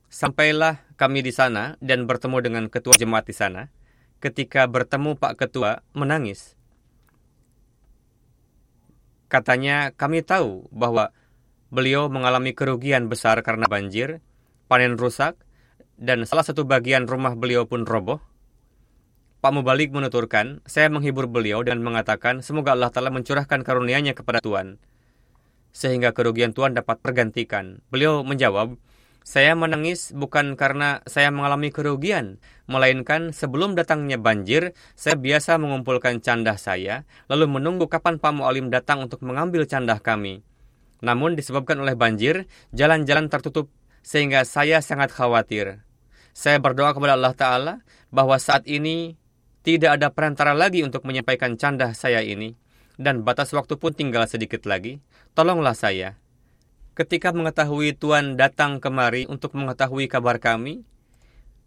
[0.09, 3.69] Sampailah kami di sana dan bertemu dengan ketua jemaat di sana.
[4.18, 6.57] Ketika bertemu Pak Ketua menangis.
[9.26, 11.11] Katanya kami tahu bahwa
[11.66, 14.22] Beliau mengalami kerugian besar karena banjir,
[14.70, 15.35] panen rusak,
[15.98, 18.22] dan salah satu bagian rumah beliau pun roboh.
[19.42, 24.79] Pak Mubalik menuturkan, saya menghibur beliau dan mengatakan semoga Allah Ta'ala mencurahkan karunia-Nya kepada Tuhan,
[25.74, 27.83] sehingga kerugian Tuhan dapat tergantikan.
[27.90, 28.79] Beliau menjawab,
[29.27, 32.39] saya menangis bukan karena saya mengalami kerugian,
[32.71, 39.03] melainkan sebelum datangnya banjir, saya biasa mengumpulkan candah saya, lalu menunggu kapan Pak Mu'alim datang
[39.03, 40.47] untuk mengambil candah kami.
[41.03, 43.67] Namun disebabkan oleh banjir, jalan-jalan tertutup
[44.07, 45.83] sehingga saya sangat khawatir.
[46.31, 47.75] Saya berdoa kepada Allah Ta'ala
[48.15, 49.19] bahwa saat ini
[49.67, 52.55] tidak ada perantara lagi untuk menyampaikan candah saya ini.
[52.95, 55.03] Dan batas waktu pun tinggal sedikit lagi.
[55.35, 56.15] Tolonglah saya.
[56.97, 60.81] Ketika mengetahui Tuhan datang kemari untuk mengetahui kabar kami,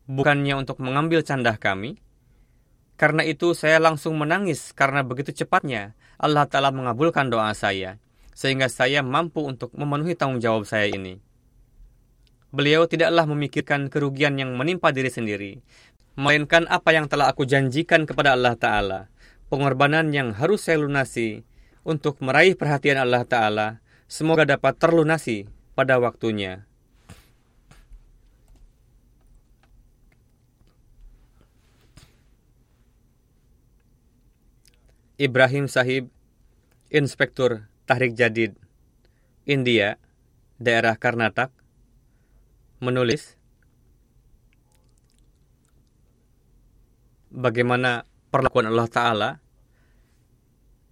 [0.09, 2.01] bukannya untuk mengambil candah kami.
[2.97, 8.01] Karena itu saya langsung menangis karena begitu cepatnya Allah Ta'ala mengabulkan doa saya.
[8.33, 11.21] Sehingga saya mampu untuk memenuhi tanggung jawab saya ini.
[12.49, 15.61] Beliau tidaklah memikirkan kerugian yang menimpa diri sendiri,
[16.17, 18.99] melainkan apa yang telah aku janjikan kepada Allah Ta'ala,
[19.53, 21.45] pengorbanan yang harus saya lunasi
[21.85, 25.45] untuk meraih perhatian Allah Ta'ala, semoga dapat terlunasi
[25.77, 26.65] pada waktunya.
[35.19, 36.09] Ibrahim Sahib,
[36.89, 38.57] Inspektur Tahrik Jadid,
[39.45, 40.01] India,
[40.57, 41.53] daerah Karnatak,
[42.81, 43.35] menulis
[47.29, 49.29] bagaimana perlakuan Allah Ta'ala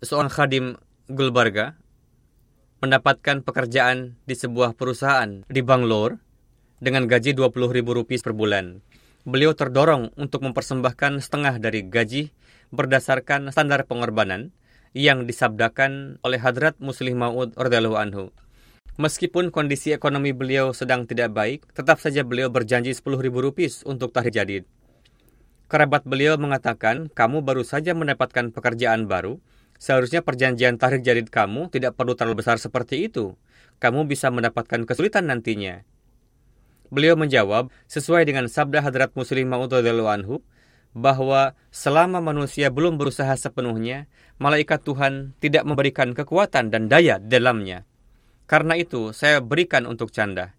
[0.04, 0.66] seorang khadim
[1.08, 1.80] Gulbarga
[2.78, 6.22] mendapatkan pekerjaan di sebuah perusahaan di Bangalore
[6.78, 8.86] dengan gaji 20 ribu rupiah per bulan.
[9.26, 12.30] Beliau terdorong untuk mempersembahkan setengah dari gaji
[12.70, 14.54] berdasarkan standar pengorbanan
[14.94, 18.30] yang disabdakan oleh Hadrat Muslim Maud radhiyallahu anhu.
[18.98, 24.10] Meskipun kondisi ekonomi beliau sedang tidak baik, tetap saja beliau berjanji 10 ribu rupiah untuk
[24.10, 24.64] tahrir jadid.
[25.70, 29.38] Kerabat beliau mengatakan, kamu baru saja mendapatkan pekerjaan baru,
[29.78, 33.34] seharusnya perjanjian tahrir jadid kamu tidak perlu terlalu besar seperti itu.
[33.78, 35.86] Kamu bisa mendapatkan kesulitan nantinya.
[36.90, 40.42] Beliau menjawab, sesuai dengan sabda Hadrat Muslim Maud anhu,
[40.98, 44.10] bahwa selama manusia belum berusaha sepenuhnya,
[44.42, 47.86] malaikat Tuhan tidak memberikan kekuatan dan daya dalamnya.
[48.48, 50.56] Karena itu, saya berikan untuk canda.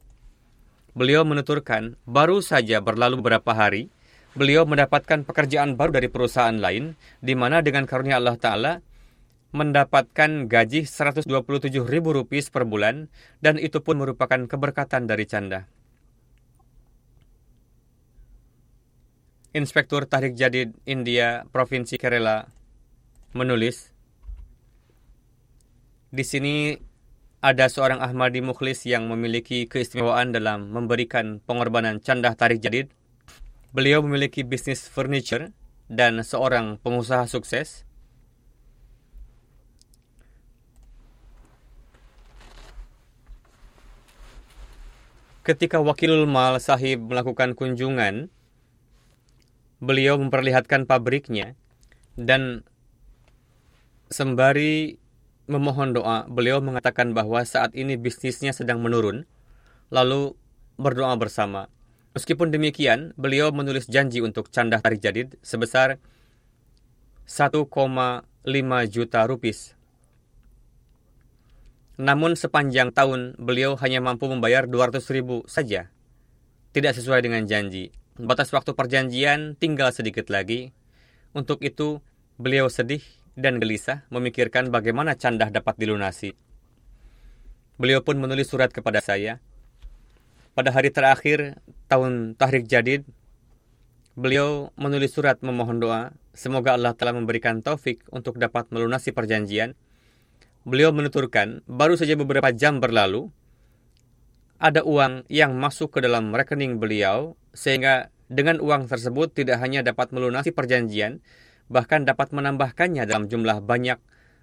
[0.93, 3.89] Beliau menuturkan, baru saja berlalu beberapa hari,
[4.37, 8.73] beliau mendapatkan pekerjaan baru dari perusahaan lain, di mana dengan karunia Allah Ta'ala,
[9.57, 11.29] mendapatkan gaji 127
[11.89, 13.09] ribu rupiah per bulan,
[13.41, 15.65] dan itu pun merupakan keberkatan dari canda.
[19.57, 22.45] Inspektur Tahrik Jadid India Provinsi Kerala
[23.33, 23.97] menulis,
[26.13, 26.77] di sini
[27.41, 32.93] ada seorang Ahmadi Mukhlis yang memiliki keistimewaan dalam memberikan pengorbanan candah tarik jadid.
[33.73, 35.55] Beliau memiliki bisnis furniture
[35.89, 37.88] dan seorang pengusaha sukses.
[45.49, 48.29] Ketika Wakilul Mal Sahib melakukan kunjungan,
[49.81, 51.57] beliau memperlihatkan pabriknya
[52.21, 52.69] dan
[54.13, 55.01] sembari
[55.49, 59.25] memohon doa, beliau mengatakan bahwa saat ini bisnisnya sedang menurun,
[59.89, 60.37] lalu
[60.77, 61.73] berdoa bersama.
[62.13, 65.97] Meskipun demikian, beliau menulis janji untuk candah tarik jadid sebesar
[67.25, 67.65] 1,5
[68.93, 69.78] juta rupiah.
[71.99, 75.91] Namun sepanjang tahun, beliau hanya mampu membayar 200 ribu saja.
[76.71, 77.91] Tidak sesuai dengan janji.
[78.15, 80.71] Batas waktu perjanjian tinggal sedikit lagi.
[81.35, 81.99] Untuk itu,
[82.39, 83.03] beliau sedih
[83.35, 86.39] dan gelisah memikirkan bagaimana candah dapat dilunasi.
[87.83, 89.43] Beliau pun menulis surat kepada saya.
[90.55, 93.07] Pada hari terakhir tahun Tahrik Jadid,
[94.19, 96.15] beliau menulis surat memohon doa.
[96.31, 99.75] Semoga Allah telah memberikan taufik untuk dapat melunasi perjanjian.
[100.69, 103.33] Beliau menuturkan, baru saja beberapa jam berlalu,
[104.61, 110.13] ada uang yang masuk ke dalam rekening beliau, sehingga dengan uang tersebut tidak hanya dapat
[110.13, 111.25] melunasi perjanjian,
[111.73, 113.97] bahkan dapat menambahkannya dalam jumlah banyak.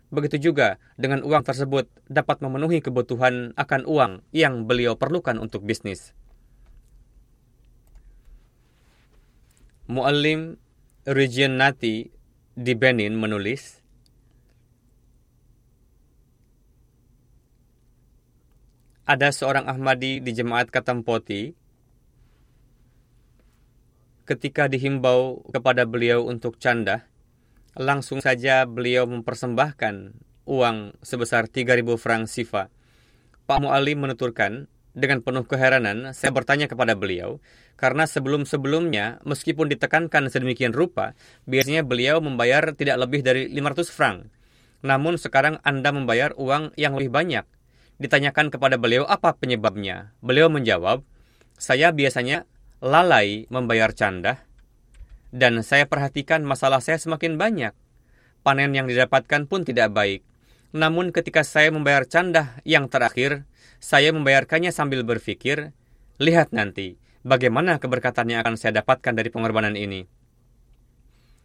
[0.09, 6.17] Begitu juga dengan uang tersebut dapat memenuhi kebutuhan akan uang yang beliau perlukan untuk bisnis.
[9.85, 10.57] Muallim
[11.05, 12.09] Region Nati
[12.57, 13.84] di Benin menulis,
[19.05, 21.53] ada seorang Ahmadi di jemaat Katampoti
[24.25, 27.05] ketika dihimbau kepada beliau untuk candah,
[27.77, 30.17] langsung saja beliau mempersembahkan
[30.49, 32.73] uang sebesar 3.000 franc sifa.
[33.45, 34.65] Pak Mu'alim menuturkan,
[34.97, 37.37] dengan penuh keheranan, saya bertanya kepada beliau,
[37.77, 41.13] karena sebelum-sebelumnya, meskipun ditekankan sedemikian rupa,
[41.45, 44.17] biasanya beliau membayar tidak lebih dari 500 franc.
[44.81, 47.45] Namun sekarang Anda membayar uang yang lebih banyak.
[47.95, 50.11] Ditanyakan kepada beliau apa penyebabnya.
[50.19, 51.03] Beliau menjawab,
[51.55, 52.43] saya biasanya
[52.83, 54.43] lalai membayar candah
[55.35, 57.75] dan saya perhatikan masalah saya semakin banyak.
[58.39, 60.23] Panen yang didapatkan pun tidak baik.
[60.71, 63.43] Namun ketika saya membayar candah yang terakhir,
[63.83, 65.75] saya membayarkannya sambil berpikir,
[66.23, 66.95] lihat nanti
[67.27, 70.07] bagaimana keberkatan yang akan saya dapatkan dari pengorbanan ini.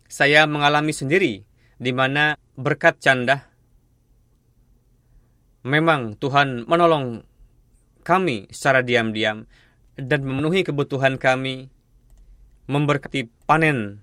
[0.06, 1.42] Saya mengalami sendiri
[1.78, 3.49] di mana berkat candah
[5.66, 7.24] memang Tuhan menolong
[8.00, 9.44] kami secara diam-diam
[10.00, 11.68] dan memenuhi kebutuhan kami
[12.70, 14.00] memberkati panen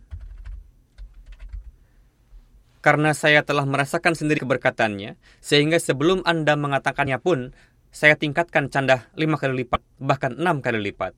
[2.88, 7.51] karena saya telah merasakan sendiri keberkatannya, sehingga sebelum Anda mengatakannya pun,
[7.91, 11.12] saya tingkatkan canda lima kali lipat, bahkan enam kali lipat.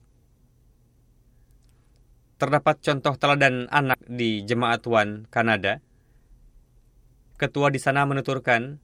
[2.42, 5.78] Terdapat contoh teladan anak di Jemaat Wan, Kanada.
[7.38, 8.82] Ketua di sana menuturkan,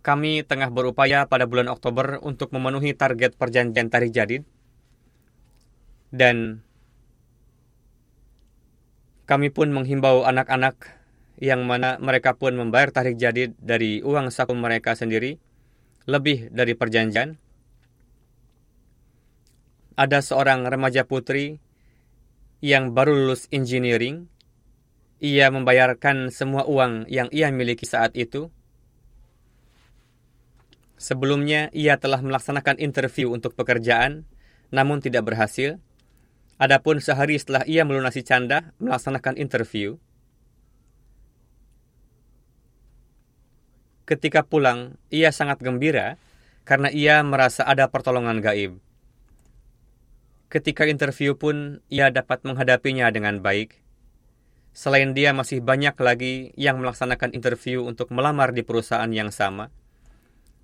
[0.00, 4.42] kami tengah berupaya pada bulan Oktober untuk memenuhi target perjanjian tarikh jadid
[6.10, 6.64] dan
[9.30, 11.00] kami pun menghimbau anak-anak
[11.40, 15.40] yang mana mereka pun membayar tarik jadid dari uang saku mereka sendiri
[16.04, 17.38] lebih dari perjanjian.
[19.96, 21.62] Ada seorang remaja putri
[22.60, 24.28] yang baru lulus engineering.
[25.20, 28.48] Ia membayarkan semua uang yang ia miliki saat itu.
[31.00, 34.28] Sebelumnya, ia telah melaksanakan interview untuk pekerjaan,
[34.68, 35.80] namun tidak berhasil.
[36.60, 39.96] Adapun sehari setelah ia melunasi canda, melaksanakan interview,
[44.04, 46.18] ketika pulang, ia sangat gembira
[46.68, 48.76] karena ia merasa ada pertolongan gaib.
[50.50, 53.78] Ketika interview pun, ia dapat menghadapinya dengan baik.
[54.76, 59.70] Selain dia, masih banyak lagi yang melaksanakan interview untuk melamar di perusahaan yang sama,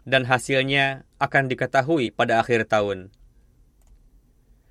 [0.07, 3.11] dan hasilnya akan diketahui pada akhir tahun.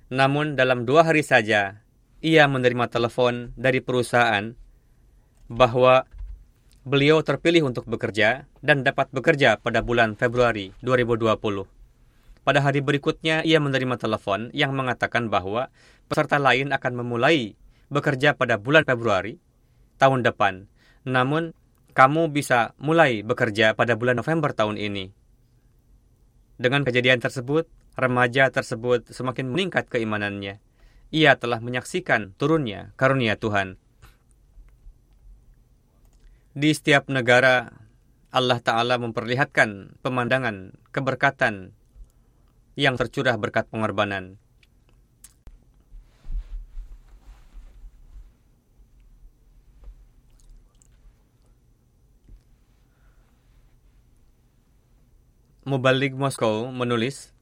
[0.08, 1.84] Namun dalam dua hari saja,
[2.24, 4.56] ia menerima telepon dari perusahaan
[5.46, 6.08] bahwa
[6.86, 11.36] beliau terpilih untuk bekerja dan dapat bekerja pada bulan Februari 2020.
[12.46, 15.68] Pada hari berikutnya, ia menerima telepon yang mengatakan bahwa
[16.06, 17.58] peserta lain akan memulai
[17.90, 19.42] bekerja pada bulan Februari
[19.98, 20.70] tahun depan.
[21.02, 21.50] Namun,
[21.98, 25.25] kamu bisa mulai bekerja pada bulan November tahun ini.
[26.56, 27.68] Dengan kejadian tersebut,
[28.00, 30.56] remaja tersebut semakin meningkat keimanannya.
[31.12, 33.76] Ia telah menyaksikan turunnya karunia Tuhan.
[36.56, 37.76] Di setiap negara,
[38.32, 41.76] Allah Ta'ala memperlihatkan pemandangan keberkatan
[42.76, 44.40] yang tercurah berkat pengorbanan.
[55.66, 57.34] Mubalik Moskow menulis,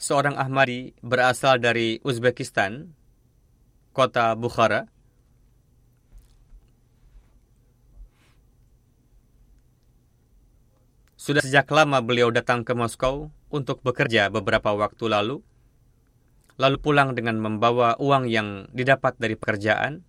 [0.00, 2.96] seorang Ahmadi berasal dari Uzbekistan,
[3.92, 4.88] kota Bukhara.
[11.20, 15.44] Sudah sejak lama beliau datang ke Moskow untuk bekerja beberapa waktu lalu,
[16.56, 20.00] lalu pulang dengan membawa uang yang didapat dari pekerjaan.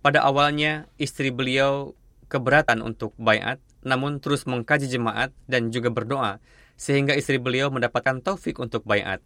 [0.00, 1.92] Pada awalnya, istri beliau
[2.32, 6.42] keberatan untuk bayat, namun terus mengkaji jemaat dan juga berdoa
[6.80, 9.20] sehingga istri beliau mendapatkan taufik untuk bayat.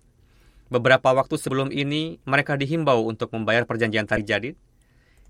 [0.74, 4.54] Beberapa waktu sebelum ini, mereka dihimbau untuk membayar perjanjian tarikh jadid.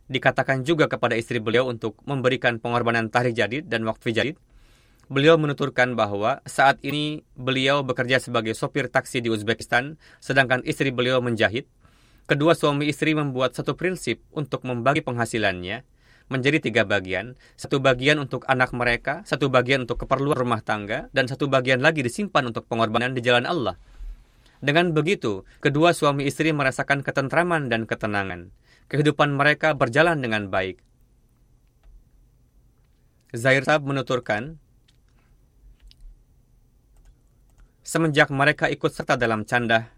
[0.08, 4.36] Dikatakan juga kepada istri beliau untuk memberikan pengorbanan tarikh jadid dan waktu jadid.
[5.12, 11.20] Beliau menuturkan bahwa saat ini beliau bekerja sebagai sopir taksi di Uzbekistan, sedangkan istri beliau
[11.20, 11.68] menjahit.
[12.24, 15.84] Kedua suami istri membuat satu prinsip untuk membagi penghasilannya,
[16.32, 17.36] menjadi tiga bagian.
[17.54, 22.00] Satu bagian untuk anak mereka, satu bagian untuk keperluan rumah tangga, dan satu bagian lagi
[22.00, 23.76] disimpan untuk pengorbanan di jalan Allah.
[24.64, 28.48] Dengan begitu, kedua suami istri merasakan ketentraman dan ketenangan.
[28.88, 30.80] Kehidupan mereka berjalan dengan baik.
[33.34, 34.56] Zair Sab menuturkan,
[37.84, 39.92] Semenjak mereka ikut serta dalam canda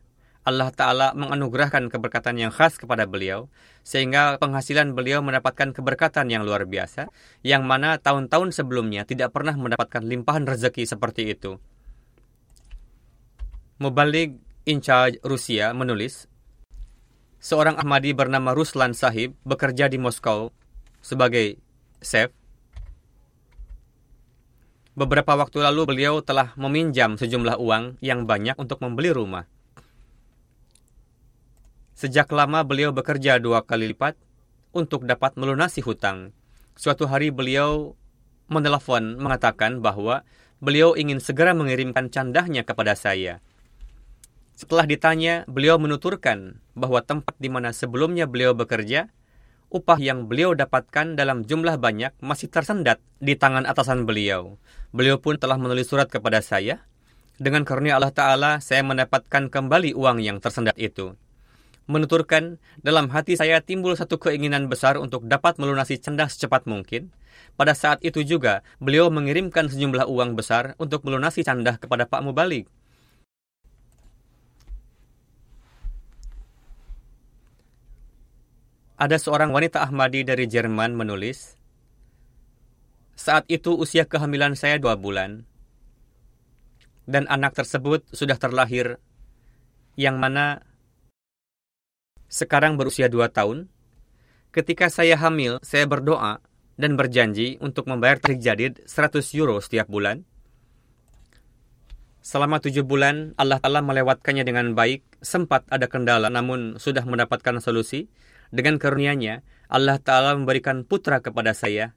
[0.47, 3.51] Allah Ta'ala menganugerahkan keberkatan yang khas kepada beliau,
[3.83, 7.11] sehingga penghasilan beliau mendapatkan keberkatan yang luar biasa,
[7.43, 11.59] yang mana tahun-tahun sebelumnya tidak pernah mendapatkan limpahan rezeki seperti itu.
[13.83, 14.39] Mubalik
[14.71, 16.31] in charge Rusia menulis,
[17.43, 20.55] seorang Ahmadi bernama Ruslan Sahib bekerja di Moskow
[21.03, 21.59] sebagai
[21.99, 22.31] chef.
[24.95, 29.45] Beberapa waktu lalu beliau telah meminjam sejumlah uang yang banyak untuk membeli rumah.
[31.97, 34.21] Sejak lama beliau bekerja dua kali lipat
[34.77, 36.37] untuk dapat melunasi hutang.
[36.77, 37.97] Suatu hari beliau
[38.53, 40.21] menelepon mengatakan bahwa
[40.61, 43.41] beliau ingin segera mengirimkan candahnya kepada saya.
[44.53, 49.09] Setelah ditanya, beliau menuturkan bahwa tempat di mana sebelumnya beliau bekerja,
[49.73, 54.61] upah yang beliau dapatkan dalam jumlah banyak masih tersendat di tangan atasan beliau.
[54.93, 56.85] Beliau pun telah menulis surat kepada saya.
[57.41, 61.17] Dengan karunia Allah Ta'ala, saya mendapatkan kembali uang yang tersendat itu
[61.87, 67.11] menuturkan, dalam hati saya timbul satu keinginan besar untuk dapat melunasi canda secepat mungkin.
[67.59, 72.67] Pada saat itu juga, beliau mengirimkan sejumlah uang besar untuk melunasi canda kepada Pak Mubalik.
[78.97, 81.53] ada seorang wanita Ahmadi dari Jerman menulis,
[83.13, 85.45] saat itu usia kehamilan saya dua bulan,
[87.05, 88.97] dan anak tersebut sudah terlahir,
[90.01, 90.65] yang mana
[92.27, 93.71] sekarang berusia dua tahun.
[94.51, 96.41] Ketika saya hamil, saya berdoa
[96.77, 100.25] dan berjanji untuk membayar tarik jadid 100 euro setiap bulan.
[102.27, 105.23] Selama tujuh bulan, Allah Ta'ala melewatkannya dengan baik.
[105.23, 108.11] Sempat ada kendala, namun sudah mendapatkan solusi.
[108.51, 111.95] Dengan karunia-Nya, Allah Ta'ala memberikan putra kepada saya.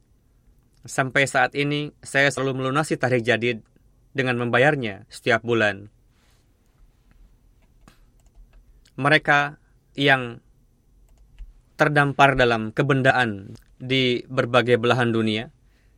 [0.86, 3.65] Sampai saat ini, saya selalu melunasi tarik jadid
[4.13, 5.89] dengan membayarnya setiap bulan.
[9.01, 9.57] Mereka
[9.98, 10.44] yang
[11.80, 15.50] terdampar dalam kebendaan di berbagai belahan dunia,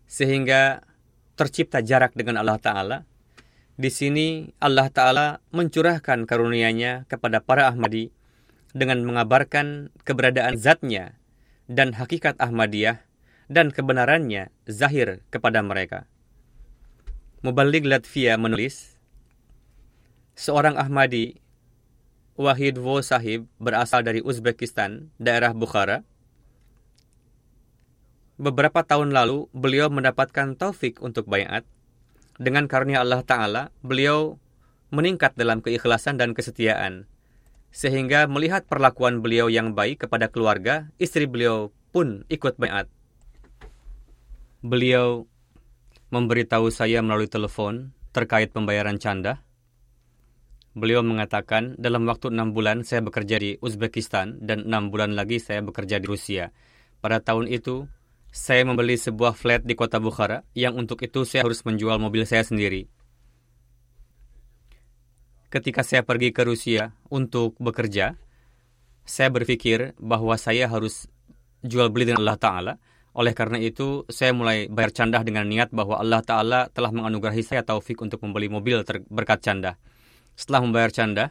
[0.05, 0.85] sehingga
[1.33, 2.97] tercipta jarak dengan Allah Ta'ala.
[3.81, 8.13] Di sini Allah Ta'ala mencurahkan karunia-Nya kepada para Ahmadi
[8.77, 11.17] dengan mengabarkan keberadaan zatnya
[11.65, 13.01] dan hakikat Ahmadiyah
[13.49, 16.05] dan kebenarannya zahir kepada mereka.
[17.41, 19.01] Mubalik Latvia menulis,
[20.31, 21.41] Seorang Ahmadi
[22.41, 26.01] Wahid Wo Sahib berasal dari Uzbekistan, daerah Bukhara.
[28.41, 31.61] Beberapa tahun lalu, beliau mendapatkan taufik untuk bayat.
[32.41, 34.41] Dengan karunia Allah Ta'ala, beliau
[34.89, 37.05] meningkat dalam keikhlasan dan kesetiaan.
[37.69, 42.89] Sehingga melihat perlakuan beliau yang baik kepada keluarga, istri beliau pun ikut bayat.
[44.65, 45.29] Beliau
[46.09, 49.45] memberitahu saya melalui telepon terkait pembayaran canda
[50.71, 55.59] Beliau mengatakan, dalam waktu enam bulan saya bekerja di Uzbekistan dan enam bulan lagi saya
[55.59, 56.55] bekerja di Rusia.
[57.03, 57.91] Pada tahun itu,
[58.31, 62.47] saya membeli sebuah flat di kota Bukhara yang untuk itu saya harus menjual mobil saya
[62.47, 62.87] sendiri.
[65.51, 68.15] Ketika saya pergi ke Rusia untuk bekerja,
[69.03, 71.11] saya berpikir bahwa saya harus
[71.59, 72.73] jual beli dengan Allah Ta'ala.
[73.11, 77.67] Oleh karena itu, saya mulai bayar candah dengan niat bahwa Allah Ta'ala telah menganugerahi saya
[77.67, 79.75] taufik untuk membeli mobil berkat candah.
[80.35, 81.25] Setelah membayar canda,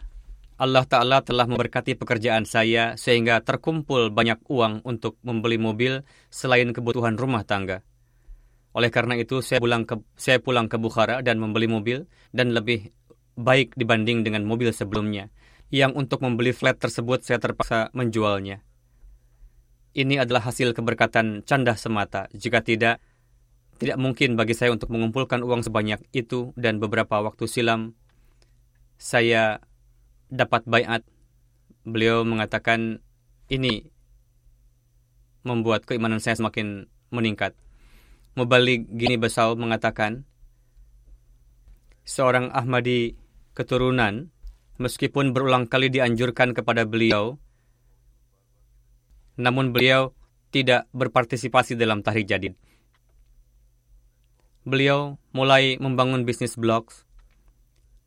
[0.60, 7.16] Allah Ta'ala telah memberkati pekerjaan saya sehingga terkumpul banyak uang untuk membeli mobil selain kebutuhan
[7.16, 7.80] rumah tangga.
[8.76, 12.92] Oleh karena itu, saya pulang ke, saya pulang ke Bukhara dan membeli mobil dan lebih
[13.40, 15.32] baik dibanding dengan mobil sebelumnya,
[15.72, 18.60] yang untuk membeli flat tersebut saya terpaksa menjualnya.
[19.90, 22.30] Ini adalah hasil keberkatan canda semata.
[22.30, 23.02] Jika tidak,
[23.80, 27.98] tidak mungkin bagi saya untuk mengumpulkan uang sebanyak itu dan beberapa waktu silam
[29.00, 29.64] saya
[30.28, 31.02] dapat bayat.
[31.88, 33.00] Beliau mengatakan
[33.48, 33.88] ini
[35.40, 37.56] membuat keimanan saya semakin meningkat.
[38.36, 40.28] Mubalik Gini Besau mengatakan,
[42.04, 43.16] seorang Ahmadi
[43.56, 44.30] keturunan,
[44.78, 47.40] meskipun berulang kali dianjurkan kepada beliau,
[49.40, 50.14] namun beliau
[50.52, 52.54] tidak berpartisipasi dalam tahrik jadid.
[54.62, 57.08] Beliau mulai membangun bisnis blogs,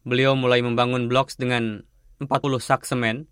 [0.03, 1.87] Beliau mulai membangun blok dengan
[2.19, 2.27] 40
[2.59, 3.31] sak semen.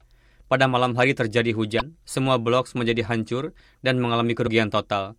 [0.51, 5.15] Pada malam hari terjadi hujan, semua blok menjadi hancur dan mengalami kerugian total.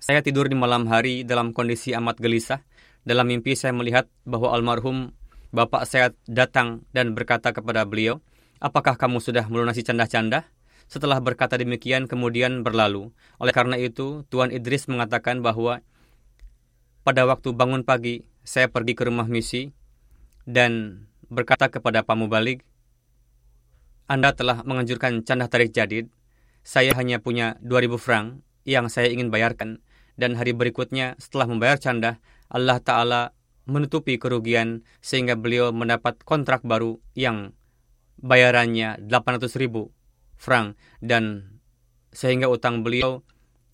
[0.00, 2.64] Saya tidur di malam hari dalam kondisi amat gelisah.
[3.04, 5.12] Dalam mimpi saya melihat bahwa almarhum
[5.52, 8.24] bapak saya datang dan berkata kepada beliau,
[8.64, 10.48] Apakah kamu sudah melunasi canda-canda?
[10.88, 13.12] Setelah berkata demikian, kemudian berlalu.
[13.36, 15.84] Oleh karena itu, Tuan Idris mengatakan bahwa
[17.04, 19.76] pada waktu bangun pagi, saya pergi ke rumah misi
[20.48, 22.64] dan berkata kepada Pak Mubalik,
[24.08, 26.08] Anda telah menganjurkan candah tarik jadid.
[26.64, 28.26] Saya hanya punya 2000 frank
[28.64, 29.84] yang saya ingin bayarkan.
[30.16, 33.36] Dan hari berikutnya setelah membayar candah, Allah Ta'ala
[33.68, 37.52] menutupi kerugian sehingga beliau mendapat kontrak baru yang
[38.20, 39.92] bayarannya 800 ribu
[40.36, 41.56] frank dan
[42.14, 43.24] sehingga utang beliau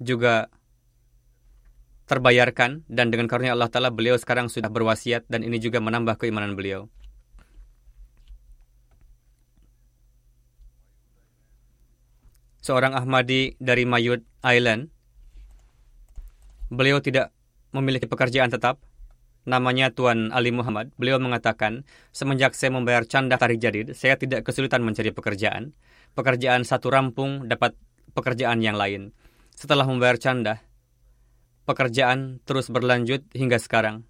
[0.00, 0.48] juga
[2.10, 6.58] terbayarkan dan dengan karunia Allah Ta'ala beliau sekarang sudah berwasiat dan ini juga menambah keimanan
[6.58, 6.90] beliau.
[12.58, 14.90] Seorang Ahmadi dari Mayud Island,
[16.66, 17.30] beliau tidak
[17.70, 18.82] memiliki pekerjaan tetap,
[19.46, 20.90] namanya Tuan Ali Muhammad.
[20.98, 25.72] Beliau mengatakan, semenjak saya membayar canda tarik jadid, saya tidak kesulitan mencari pekerjaan.
[26.18, 27.78] Pekerjaan satu rampung dapat
[28.12, 29.14] pekerjaan yang lain.
[29.54, 30.60] Setelah membayar canda,
[31.64, 34.04] pekerjaan terus berlanjut hingga sekarang.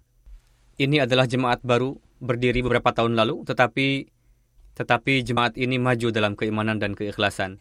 [0.79, 4.09] Ini adalah jemaat baru berdiri beberapa tahun lalu, tetapi
[4.77, 7.59] tetapi jemaat ini maju dalam keimanan dan keikhlasan.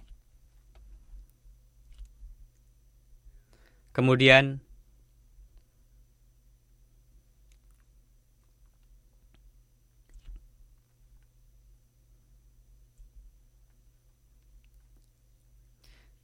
[3.90, 4.62] Kemudian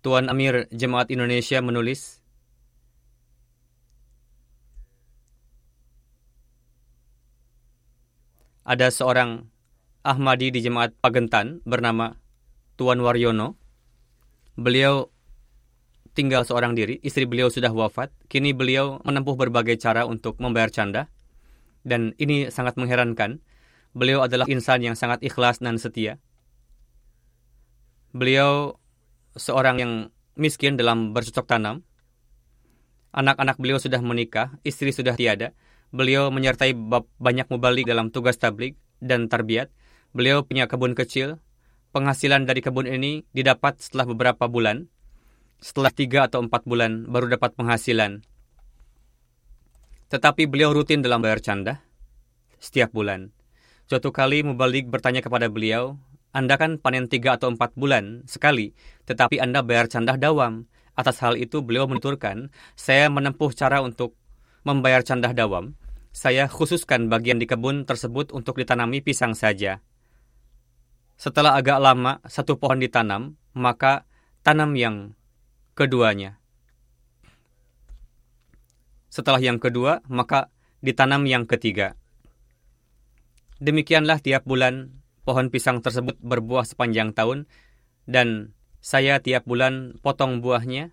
[0.06, 2.22] Tuan Amir Jemaat Indonesia menulis,
[8.66, 9.46] ada seorang
[10.02, 12.18] Ahmadi di Jemaat Pagentan bernama
[12.74, 13.54] Tuan Waryono.
[14.58, 15.06] Beliau
[16.18, 18.10] tinggal seorang diri, istri beliau sudah wafat.
[18.26, 21.06] Kini beliau menempuh berbagai cara untuk membayar canda.
[21.86, 23.38] Dan ini sangat mengherankan.
[23.94, 26.18] Beliau adalah insan yang sangat ikhlas dan setia.
[28.10, 28.82] Beliau
[29.38, 29.92] seorang yang
[30.34, 31.86] miskin dalam bercocok tanam.
[33.14, 35.54] Anak-anak beliau sudah menikah, istri sudah tiada.
[35.94, 36.74] Beliau menyertai
[37.18, 39.70] banyak mubalik dalam tugas tablik dan tarbiat.
[40.16, 41.38] Beliau punya kebun kecil.
[41.94, 44.90] Penghasilan dari kebun ini didapat setelah beberapa bulan.
[45.62, 48.20] Setelah tiga atau empat bulan baru dapat penghasilan.
[50.06, 51.82] Tetapi beliau rutin dalam bayar canda
[52.62, 53.34] setiap bulan.
[53.86, 55.98] Suatu kali Mubalik bertanya kepada beliau,
[56.34, 58.74] Anda kan panen tiga atau empat bulan sekali,
[59.06, 60.66] tetapi Anda bayar canda dawam.
[60.96, 64.16] Atas hal itu beliau menuturkan, saya menempuh cara untuk
[64.66, 65.78] membayar canda dawam.
[66.10, 69.78] Saya khususkan bagian di kebun tersebut untuk ditanami pisang saja.
[71.14, 74.02] Setelah agak lama satu pohon ditanam, maka
[74.42, 75.14] tanam yang
[75.78, 76.42] keduanya.
[79.06, 80.50] Setelah yang kedua, maka
[80.82, 81.94] ditanam yang ketiga.
[83.62, 87.48] Demikianlah tiap bulan pohon pisang tersebut berbuah sepanjang tahun
[88.04, 88.52] dan
[88.84, 90.92] saya tiap bulan potong buahnya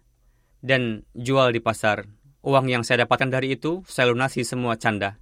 [0.64, 2.08] dan jual di pasar.
[2.44, 5.16] Uang yang saya dapatkan dari itu saya lunasi semua canda.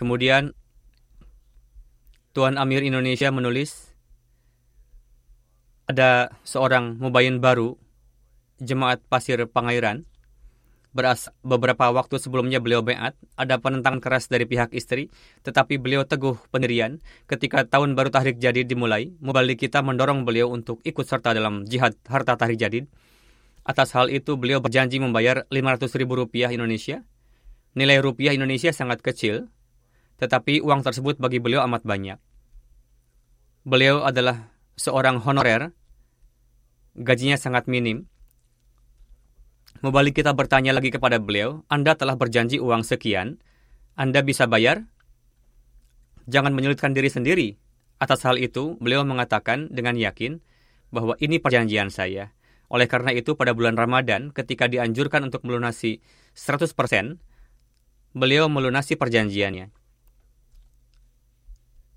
[0.00, 0.56] Kemudian
[2.32, 3.92] Tuan Amir Indonesia menulis,
[5.84, 7.76] ada seorang mubayin baru,
[8.64, 10.08] jemaat pasir Pangairan,
[10.96, 15.12] beras beberapa waktu sebelumnya beliau beat, ada penentangan keras dari pihak istri,
[15.42, 17.02] tetapi beliau teguh pendirian.
[17.28, 21.98] Ketika tahun baru tahrik jadid dimulai, mubalik kita mendorong beliau untuk ikut serta dalam jihad
[22.08, 22.88] harta tahrik jadid.
[23.64, 27.04] Atas hal itu, beliau berjanji membayar 500 ribu rupiah Indonesia.
[27.76, 29.46] Nilai rupiah Indonesia sangat kecil,
[30.18, 32.18] tetapi uang tersebut bagi beliau amat banyak.
[33.62, 34.50] Beliau adalah
[34.80, 35.76] seorang honorer,
[36.96, 38.08] gajinya sangat minim.
[39.84, 43.40] Mubalik kita bertanya lagi kepada beliau, Anda telah berjanji uang sekian,
[43.96, 44.88] Anda bisa bayar?
[46.28, 47.48] Jangan menyulitkan diri sendiri.
[48.00, 50.40] Atas hal itu, beliau mengatakan dengan yakin
[50.88, 52.32] bahwa ini perjanjian saya.
[52.70, 55.98] Oleh karena itu, pada bulan Ramadan, ketika dianjurkan untuk melunasi
[56.38, 57.18] 100%,
[58.14, 59.74] beliau melunasi perjanjiannya.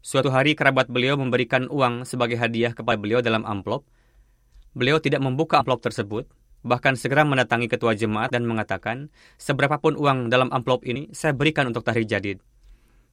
[0.03, 3.88] Suatu hari kerabat beliau memberikan uang sebagai hadiah kepada beliau dalam amplop.
[4.74, 6.28] Beliau tidak membuka amplop tersebut,
[6.65, 11.86] bahkan segera mendatangi ketua jemaat dan mengatakan, seberapapun uang dalam amplop ini saya berikan untuk
[11.86, 12.41] tahrir jadid.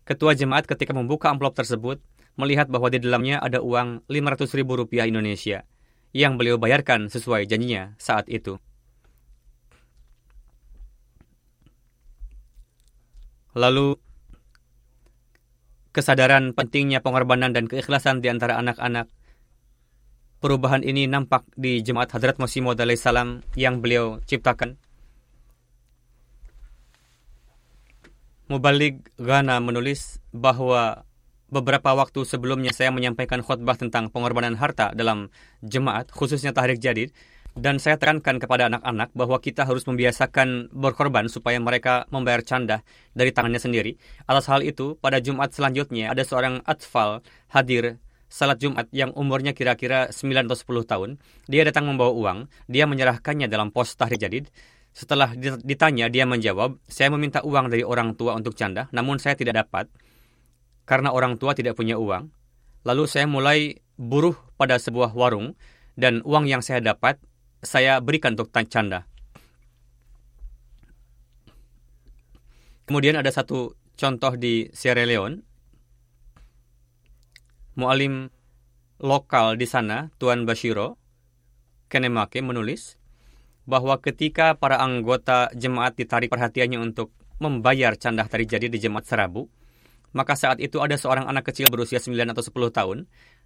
[0.08, 2.00] Ketua jemaat ketika membuka amplop tersebut,
[2.34, 5.68] melihat bahwa di dalamnya ada uang 500 ribu rupiah Indonesia,
[6.10, 8.58] yang beliau bayarkan sesuai janjinya saat itu.
[13.54, 13.98] Lalu
[15.90, 19.10] kesadaran pentingnya pengorbanan dan keikhlasan di antara anak-anak.
[20.40, 24.80] Perubahan ini nampak di Jemaat Hadrat Masih Maud salam yang beliau ciptakan.
[28.48, 31.06] Mubalik Ghana menulis bahwa
[31.50, 35.28] beberapa waktu sebelumnya saya menyampaikan khutbah tentang pengorbanan harta dalam
[35.60, 37.10] jemaat, khususnya Tahrik Jadid,
[37.58, 43.34] dan saya tekankan kepada anak-anak bahwa kita harus membiasakan berkorban supaya mereka membayar canda dari
[43.34, 43.98] tangannya sendiri.
[44.30, 47.98] Atas hal itu, pada Jumat selanjutnya ada seorang atfal hadir
[48.30, 51.10] salat Jumat yang umurnya kira-kira 9 atau 10 tahun.
[51.50, 52.38] Dia datang membawa uang,
[52.70, 54.46] dia menyerahkannya dalam pos tahrir jadid.
[54.94, 59.66] Setelah ditanya, dia menjawab, saya meminta uang dari orang tua untuk canda, namun saya tidak
[59.66, 59.86] dapat
[60.90, 62.34] karena orang tua tidak punya uang.
[62.82, 65.54] Lalu saya mulai buruh pada sebuah warung
[65.94, 67.22] dan uang yang saya dapat
[67.62, 69.06] saya berikan untuk canda.
[72.90, 75.46] Kemudian ada satu contoh di Sierra Leone.
[77.78, 78.26] Mualim
[78.98, 80.98] lokal di sana, Tuan Bashiro,
[81.86, 82.98] Kenemake menulis
[83.62, 89.46] bahwa ketika para anggota jemaat ditarik perhatiannya untuk membayar canda tari jadi di jemaat Serabu,
[90.10, 92.98] maka saat itu ada seorang anak kecil berusia 9 atau 10 tahun,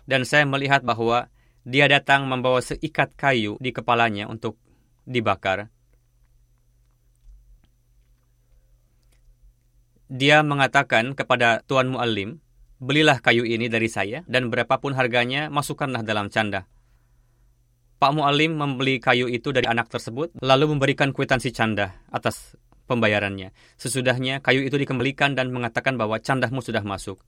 [0.08, 1.28] dan saya melihat bahwa
[1.64, 4.60] dia datang membawa seikat kayu di kepalanya untuk
[5.08, 5.72] dibakar.
[10.12, 12.44] Dia mengatakan kepada Tuan Muallim,
[12.76, 16.68] belilah kayu ini dari saya dan berapapun harganya masukkanlah dalam canda.
[17.96, 22.52] Pak Muallim membeli kayu itu dari anak tersebut lalu memberikan kwitansi canda atas
[22.86, 23.52] pembayarannya.
[23.80, 27.20] Sesudahnya kayu itu dikembalikan dan mengatakan bahwa candahmu sudah masuk.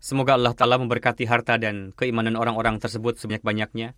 [0.00, 3.92] Semoga Allah Ta'ala memberkati harta dan keimanan orang-orang tersebut sebanyak-banyaknya.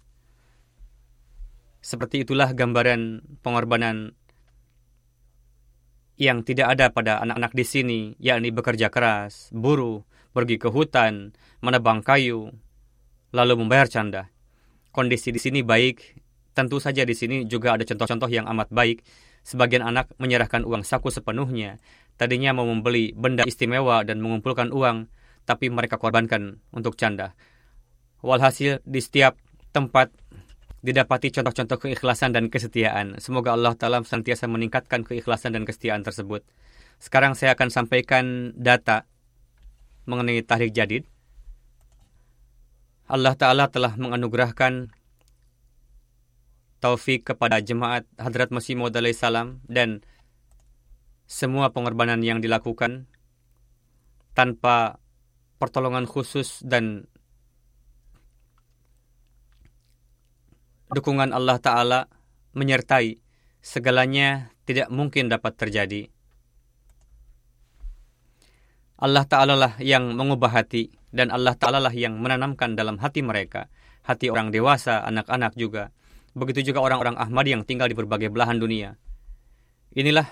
[1.78, 4.18] Seperti itulah gambaran pengorbanan
[6.18, 12.02] yang tidak ada pada anak-anak di sini, yakni bekerja keras, buruh, pergi ke hutan, menebang
[12.02, 12.50] kayu,
[13.30, 14.30] lalu membayar canda.
[14.92, 16.22] Kondisi di sini baik,
[16.53, 19.05] tentu saja di sini juga ada contoh-contoh yang amat baik.
[19.42, 21.82] Sebagian anak menyerahkan uang saku sepenuhnya.
[22.14, 25.11] Tadinya mau membeli benda istimewa dan mengumpulkan uang,
[25.42, 27.34] tapi mereka korbankan untuk canda.
[28.22, 29.34] Walhasil di setiap
[29.74, 30.14] tempat
[30.82, 33.18] didapati contoh-contoh keikhlasan dan kesetiaan.
[33.18, 36.46] Semoga Allah Ta'ala senantiasa meningkatkan keikhlasan dan kesetiaan tersebut.
[37.03, 39.11] Sekarang saya akan sampaikan data
[40.07, 41.07] mengenai tahrik jadid.
[43.11, 44.94] Allah Ta'ala telah menganugerahkan
[46.83, 50.03] taufik kepada jemaat Hadrat Masih Maud salam dan
[51.30, 53.07] semua pengorbanan yang dilakukan
[54.35, 54.99] tanpa
[55.62, 57.07] pertolongan khusus dan
[60.91, 62.01] dukungan Allah Ta'ala
[62.53, 63.22] menyertai
[63.62, 66.11] segalanya tidak mungkin dapat terjadi.
[69.03, 73.66] Allah Ta'ala lah yang mengubah hati dan Allah Ta'ala lah yang menanamkan dalam hati mereka,
[74.05, 75.91] hati orang dewasa, anak-anak juga.
[76.33, 78.97] Begitu juga orang-orang Ahmad yang tinggal di berbagai belahan dunia.
[79.93, 80.24] Inilah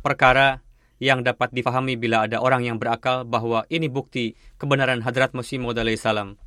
[0.00, 0.62] perkara
[0.98, 5.78] yang dapat difahami bila ada orang yang berakal bahwa ini bukti kebenaran Hadrat Masih Maud
[5.98, 6.38] salam.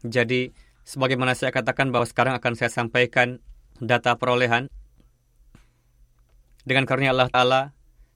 [0.00, 3.44] Jadi, sebagaimana saya katakan bahwa sekarang akan saya sampaikan
[3.80, 4.72] data perolehan
[6.64, 7.62] dengan karunia Allah Ta'ala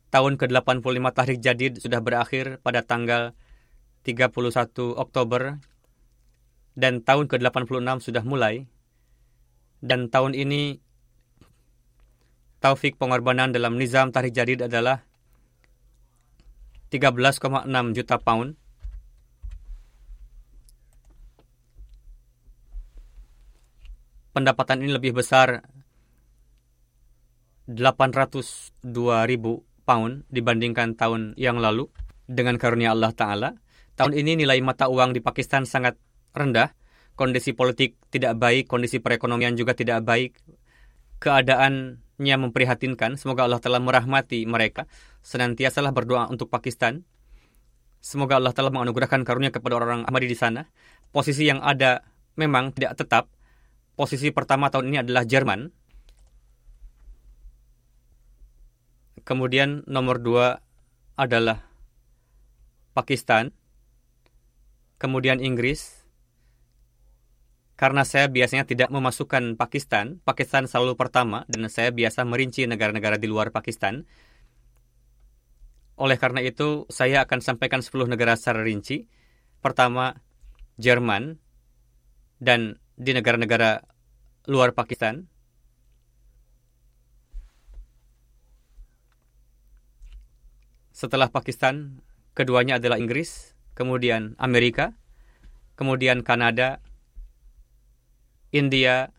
[0.08, 3.36] tahun ke-85 Tahrik Jadid sudah berakhir pada tanggal
[4.04, 4.32] 31
[4.96, 5.60] Oktober
[6.74, 8.66] dan tahun ke-86 sudah mulai.
[9.84, 10.80] Dan tahun ini
[12.58, 15.04] taufik pengorbanan dalam nizam Tahrik Jadid adalah
[16.88, 18.56] 13,6 juta pound.
[24.34, 25.62] Pendapatan ini lebih besar
[27.70, 28.82] 802
[29.30, 31.86] ribu pound dibandingkan tahun yang lalu
[32.26, 33.50] dengan karunia Allah Ta'ala.
[33.94, 35.94] Tahun ini nilai mata uang di Pakistan sangat
[36.34, 36.74] rendah,
[37.14, 40.36] kondisi politik tidak baik, kondisi perekonomian juga tidak baik,
[41.22, 43.16] keadaannya memprihatinkan.
[43.16, 44.90] Semoga Allah telah merahmati mereka.
[45.24, 47.06] Senantiasalah berdoa untuk Pakistan.
[48.04, 50.68] Semoga Allah telah menganugerahkan karunia kepada orang Ahmadi di sana.
[51.08, 52.04] Posisi yang ada
[52.36, 53.32] memang tidak tetap.
[53.94, 55.70] Posisi pertama tahun ini adalah Jerman,
[59.24, 60.60] Kemudian nomor dua
[61.16, 61.64] adalah
[62.92, 63.56] Pakistan.
[65.00, 66.03] Kemudian Inggris.
[67.74, 73.26] Karena saya biasanya tidak memasukkan Pakistan, Pakistan selalu pertama dan saya biasa merinci negara-negara di
[73.26, 74.06] luar Pakistan.
[75.98, 79.10] Oleh karena itu, saya akan sampaikan 10 negara secara rinci.
[79.58, 80.14] Pertama,
[80.78, 81.38] Jerman
[82.38, 83.82] dan di negara-negara
[84.46, 85.26] luar Pakistan.
[90.94, 92.02] Setelah Pakistan,
[92.38, 94.94] keduanya adalah Inggris, kemudian Amerika,
[95.74, 96.78] kemudian Kanada,
[98.54, 99.10] India,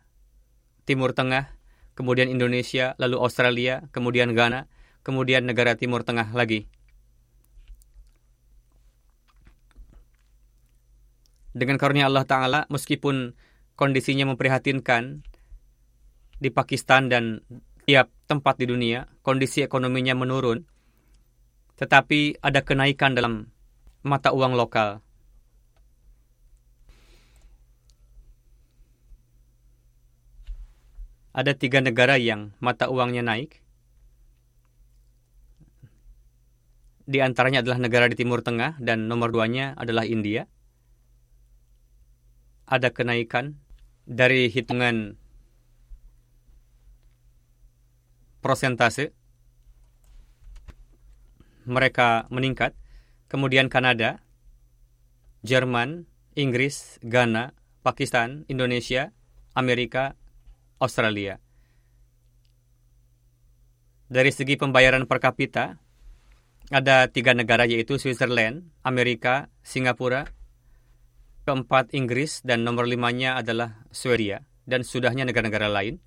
[0.87, 1.51] Timur Tengah,
[1.91, 4.71] kemudian Indonesia, lalu Australia, kemudian Ghana,
[5.03, 6.71] kemudian negara Timur Tengah lagi.
[11.51, 13.35] Dengan karunia Allah Ta'ala, meskipun
[13.75, 15.23] kondisinya memprihatinkan
[16.39, 17.43] di Pakistan dan
[17.87, 20.63] tiap tempat di dunia, kondisi ekonominya menurun,
[21.79, 23.51] tetapi ada kenaikan dalam
[24.03, 25.04] mata uang lokal.
[31.35, 33.59] Ada tiga negara yang mata uangnya naik.
[37.03, 40.47] Di antaranya adalah negara di Timur Tengah dan nomor duanya adalah India.
[42.71, 43.59] Ada kenaikan
[44.07, 45.19] dari hitungan
[48.39, 49.11] prosentase
[51.67, 52.71] mereka meningkat.
[53.27, 54.23] Kemudian Kanada,
[55.43, 56.07] Jerman,
[56.39, 57.51] Inggris, Ghana,
[57.83, 59.11] Pakistan, Indonesia,
[59.51, 60.15] Amerika,
[60.85, 61.41] Australia.
[64.05, 65.81] Dari segi pembayaran per kapita,
[66.69, 70.29] ada tiga negara yaitu Switzerland, Amerika, Singapura,
[71.49, 75.97] keempat Inggris, dan nomor limanya adalah Swedia, dan sudahnya negara-negara lain.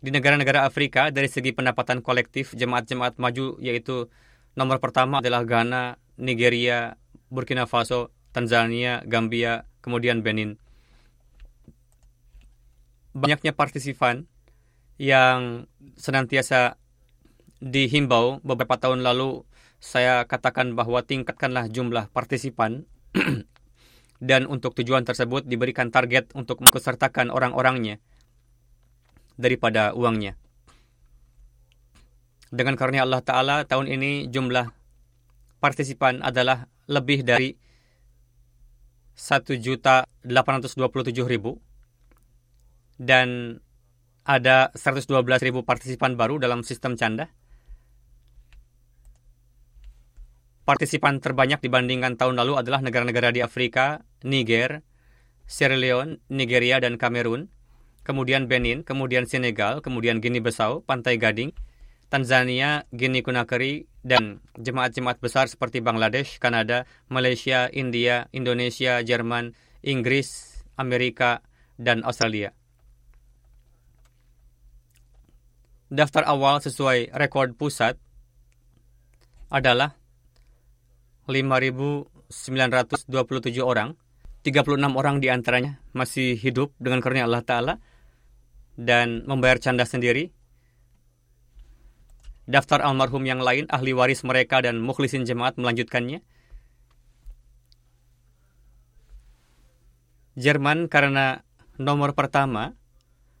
[0.00, 4.08] Di negara-negara Afrika, dari segi pendapatan kolektif, jemaat-jemaat maju yaitu
[4.54, 6.94] Nomor pertama adalah Ghana, Nigeria,
[7.26, 10.62] Burkina Faso, Tanzania, Gambia, kemudian Benin.
[13.14, 14.26] Banyaknya partisipan
[14.98, 16.74] yang senantiasa
[17.62, 18.42] dihimbau.
[18.42, 19.46] Beberapa tahun lalu
[19.78, 22.90] saya katakan bahwa tingkatkanlah jumlah partisipan.
[24.24, 28.00] Dan untuk tujuan tersebut diberikan target untuk mengikutsertakan orang-orangnya
[29.36, 30.38] daripada uangnya.
[32.54, 34.70] Dengan karunia Allah Ta'ala, tahun ini jumlah
[35.58, 37.58] partisipan adalah lebih dari
[39.18, 41.73] 1.827.000
[42.98, 43.60] dan
[44.24, 45.12] ada 112.000
[45.62, 47.28] partisipan baru dalam sistem canda.
[50.64, 54.80] Partisipan terbanyak dibandingkan tahun lalu adalah negara-negara di Afrika, Niger,
[55.44, 57.52] Sierra Leone, Nigeria, dan Kamerun,
[58.00, 61.52] kemudian Benin, kemudian Senegal, kemudian Guinea-Bissau, Pantai Gading,
[62.08, 69.52] Tanzania, Guinea Conakry, dan jemaat-jemaat besar seperti Bangladesh, Kanada, Malaysia, India, Indonesia, Jerman,
[69.84, 71.44] Inggris, Amerika,
[71.76, 72.56] dan Australia.
[75.94, 77.94] Daftar awal sesuai rekod pusat
[79.46, 79.94] adalah
[81.30, 83.06] 5.927
[83.62, 83.94] orang.
[84.42, 87.74] 36 orang di antaranya masih hidup dengan karunia Allah Ta'ala
[88.74, 90.34] dan membayar canda sendiri
[92.44, 96.20] daftar almarhum yang lain, ahli waris mereka dan mukhlisin jemaat melanjutkannya.
[100.34, 101.46] Jerman karena
[101.78, 102.74] nomor pertama,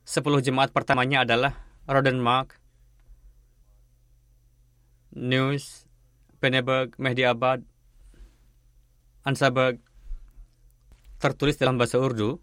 [0.06, 2.56] 10 jemaat pertamanya adalah Rodenmark,
[5.12, 5.84] News,
[6.40, 7.60] Penneberg, Mehdiabad,
[9.24, 9.80] Ansaberg,
[11.20, 12.40] tertulis dalam bahasa Urdu,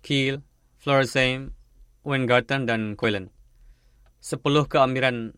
[0.00, 0.40] Kiel,
[0.80, 1.56] Floresheim,
[2.04, 3.32] Weingarten, dan Keulen.
[4.20, 5.36] Sepuluh keamiran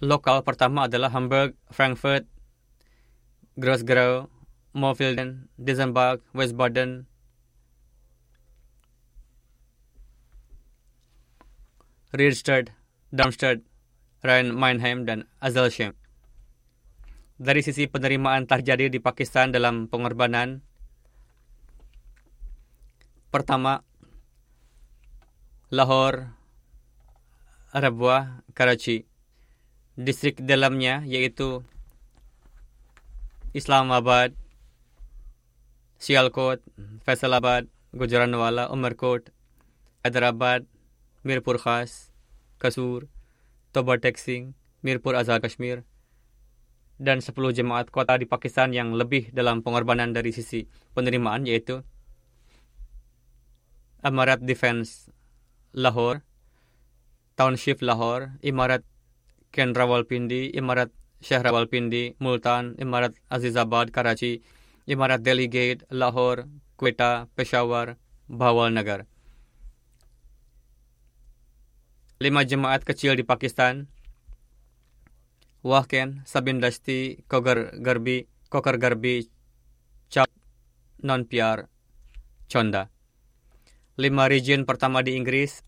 [0.00, 2.28] lokal pertama adalah Hamburg, Frankfurt,
[3.56, 4.28] Gross-Grau,
[4.76, 7.08] Moorfielden, Dizenbach, Westbaden,
[12.14, 12.70] Riedstadt,
[13.10, 13.66] Darmstadt,
[14.22, 15.98] Rhein-Main-Heim, dan Azelsheim.
[17.36, 20.62] Dari sisi penerimaan terjadi di Pakistan dalam pengorbanan,
[23.34, 23.82] pertama,
[25.74, 26.30] Lahore,
[27.74, 29.02] Rabwa, Karachi.
[29.96, 31.64] Distrik dalamnya yaitu
[33.50, 34.36] Islamabad,
[35.96, 36.60] Sialkot,
[37.02, 39.32] Faisalabad, Gujranwala, Umarkot,
[40.04, 40.68] Hyderabad,
[41.26, 42.14] Mirpur Khas,
[42.62, 43.10] Kasur,
[43.74, 44.54] Toba Texing,
[44.86, 45.82] Mirpur Azhar Kashmir,
[47.02, 50.64] dan 10 jemaat kota di Pakistan yang lebih dalam pengorbanan dari sisi
[50.94, 51.82] penerimaan yaitu
[54.06, 55.10] Amarat Defense
[55.74, 56.22] Lahore,
[57.34, 58.86] Township Lahore, Imarat
[59.50, 64.46] Ken Rawalpindi, Imarat Sheikh Rawalpindi, Multan, Imarat Azizabad, Karachi,
[64.86, 66.46] Imarat Delegate, Lahore,
[66.78, 67.98] Quetta, Peshawar,
[68.30, 69.10] Bawal Nagar.
[72.16, 73.92] Lima jemaat kecil di Pakistan,
[75.60, 79.28] Wahken, Sabin Dasti, Kogar Garbi, Kokar Garbi,
[80.08, 80.24] Chap,
[81.04, 81.68] Nonpiar,
[82.48, 82.88] Chonda.
[84.00, 85.60] Lima region pertama di Inggris,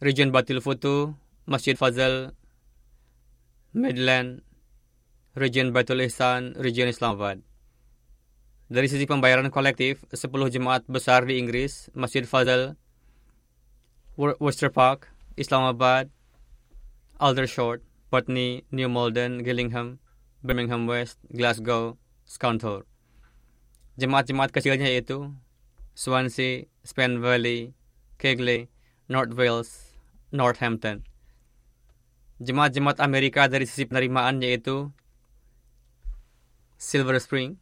[0.00, 1.12] Region Batil Futu,
[1.44, 2.32] Masjid Fazal,
[3.76, 4.40] Midland,
[5.36, 7.44] Region Baitul Ihsan, Region Islamabad.
[8.72, 12.80] Dari sisi pembayaran kolektif, 10 jemaat besar di Inggris, Masjid Fazal,
[14.16, 16.08] Worcester Park, Islamabad,
[17.20, 20.00] Aldershot, Putney, New Malden, Gillingham,
[20.42, 22.88] Birmingham West, Glasgow, Scunthorpe.
[24.00, 25.36] Jemaat-jemaat kecilnya yaitu
[25.92, 27.76] Swansea, Spen Valley,
[28.16, 28.72] Kegley,
[29.08, 29.92] North Wales,
[30.32, 31.04] Northampton.
[32.40, 34.96] Jemaat-jemaat Amerika dari sisi penerimaan yaitu
[36.80, 37.60] Silver Spring,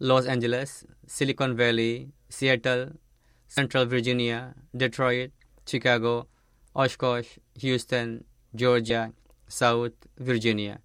[0.00, 2.96] Los Angeles, Silicon Valley, Seattle,
[3.44, 5.35] Central Virginia, Detroit,
[5.66, 6.30] Chicago,
[6.72, 8.22] Oshkosh, Houston,
[8.54, 9.10] Georgia,
[9.50, 10.78] South Virginia.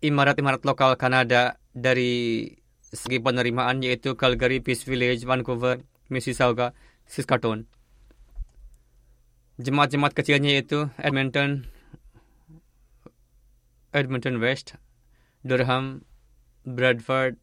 [0.00, 6.72] Imarat-imarat lokal Kanada dari segi penerimaan yaitu Calgary, Peace Village, Vancouver, Mississauga,
[7.04, 7.68] Saskatoon.
[9.60, 11.64] Jemaat-jemaat kecilnya yaitu Edmonton,
[13.92, 14.76] Edmonton West,
[15.44, 16.04] Durham,
[16.64, 17.40] Bradford,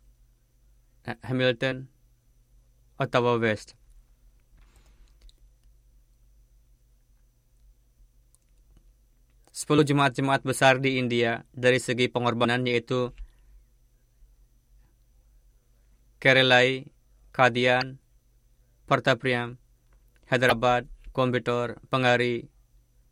[1.26, 1.90] Hamilton,
[3.02, 3.74] Ottawa West.
[9.54, 13.14] Sepuluh jemaat-jemaat besar di India dari segi pengorbanan yaitu
[16.18, 16.90] Keralai,
[17.30, 18.02] Kadian,
[18.90, 19.62] Partapriam,
[20.26, 22.50] Hyderabad, Kombetor, Pangari,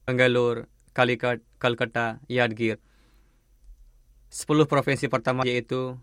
[0.09, 0.65] Bangalore,
[0.97, 2.81] Kalikat, Kalkata, Yadgir.
[4.33, 5.93] Sepuluh provinsi pertama yaitu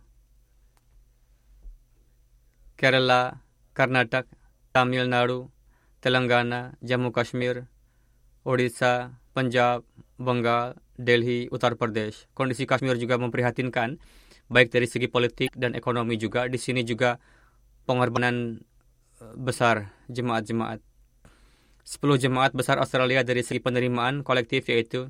[2.79, 3.43] Kerala,
[3.75, 4.31] Karnataka,
[4.71, 5.51] Tamil Nadu,
[5.99, 7.67] Telangana, Jammu Kashmir,
[8.47, 9.83] Odisha, Punjab,
[10.19, 12.27] Bengal, Delhi, Uttar Pradesh.
[12.35, 14.03] Kondisi Kashmir juga memprihatinkan,
[14.51, 16.51] baik dari segi politik dan ekonomi juga.
[16.51, 17.23] Di sini juga
[17.87, 18.59] pengorbanan
[19.23, 20.83] eh, besar jemaat-jemaat.
[21.89, 25.09] 10 jemaat besar Australia dari segi penerimaan kolektif yaitu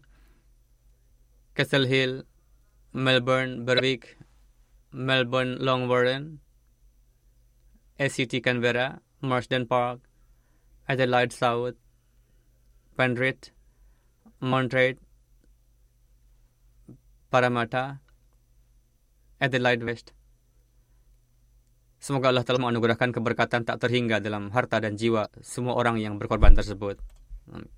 [1.58, 2.22] Castle Hill,
[2.94, 4.14] Melbourne, Berwick,
[4.94, 6.38] Melbourne, Longwarren,
[7.98, 10.06] ACT Canberra, Marsden Park,
[10.86, 11.74] Adelaide South,
[12.94, 13.50] Penrith,
[14.38, 14.98] Montreat,
[17.28, 17.98] Parramatta,
[19.42, 20.14] Adelaide West.
[21.98, 26.54] Semoga Allah telah menganugerahkan keberkatan tak terhingga dalam harta dan jiwa semua orang yang berkorban
[26.54, 27.02] tersebut.
[27.50, 27.77] Amin.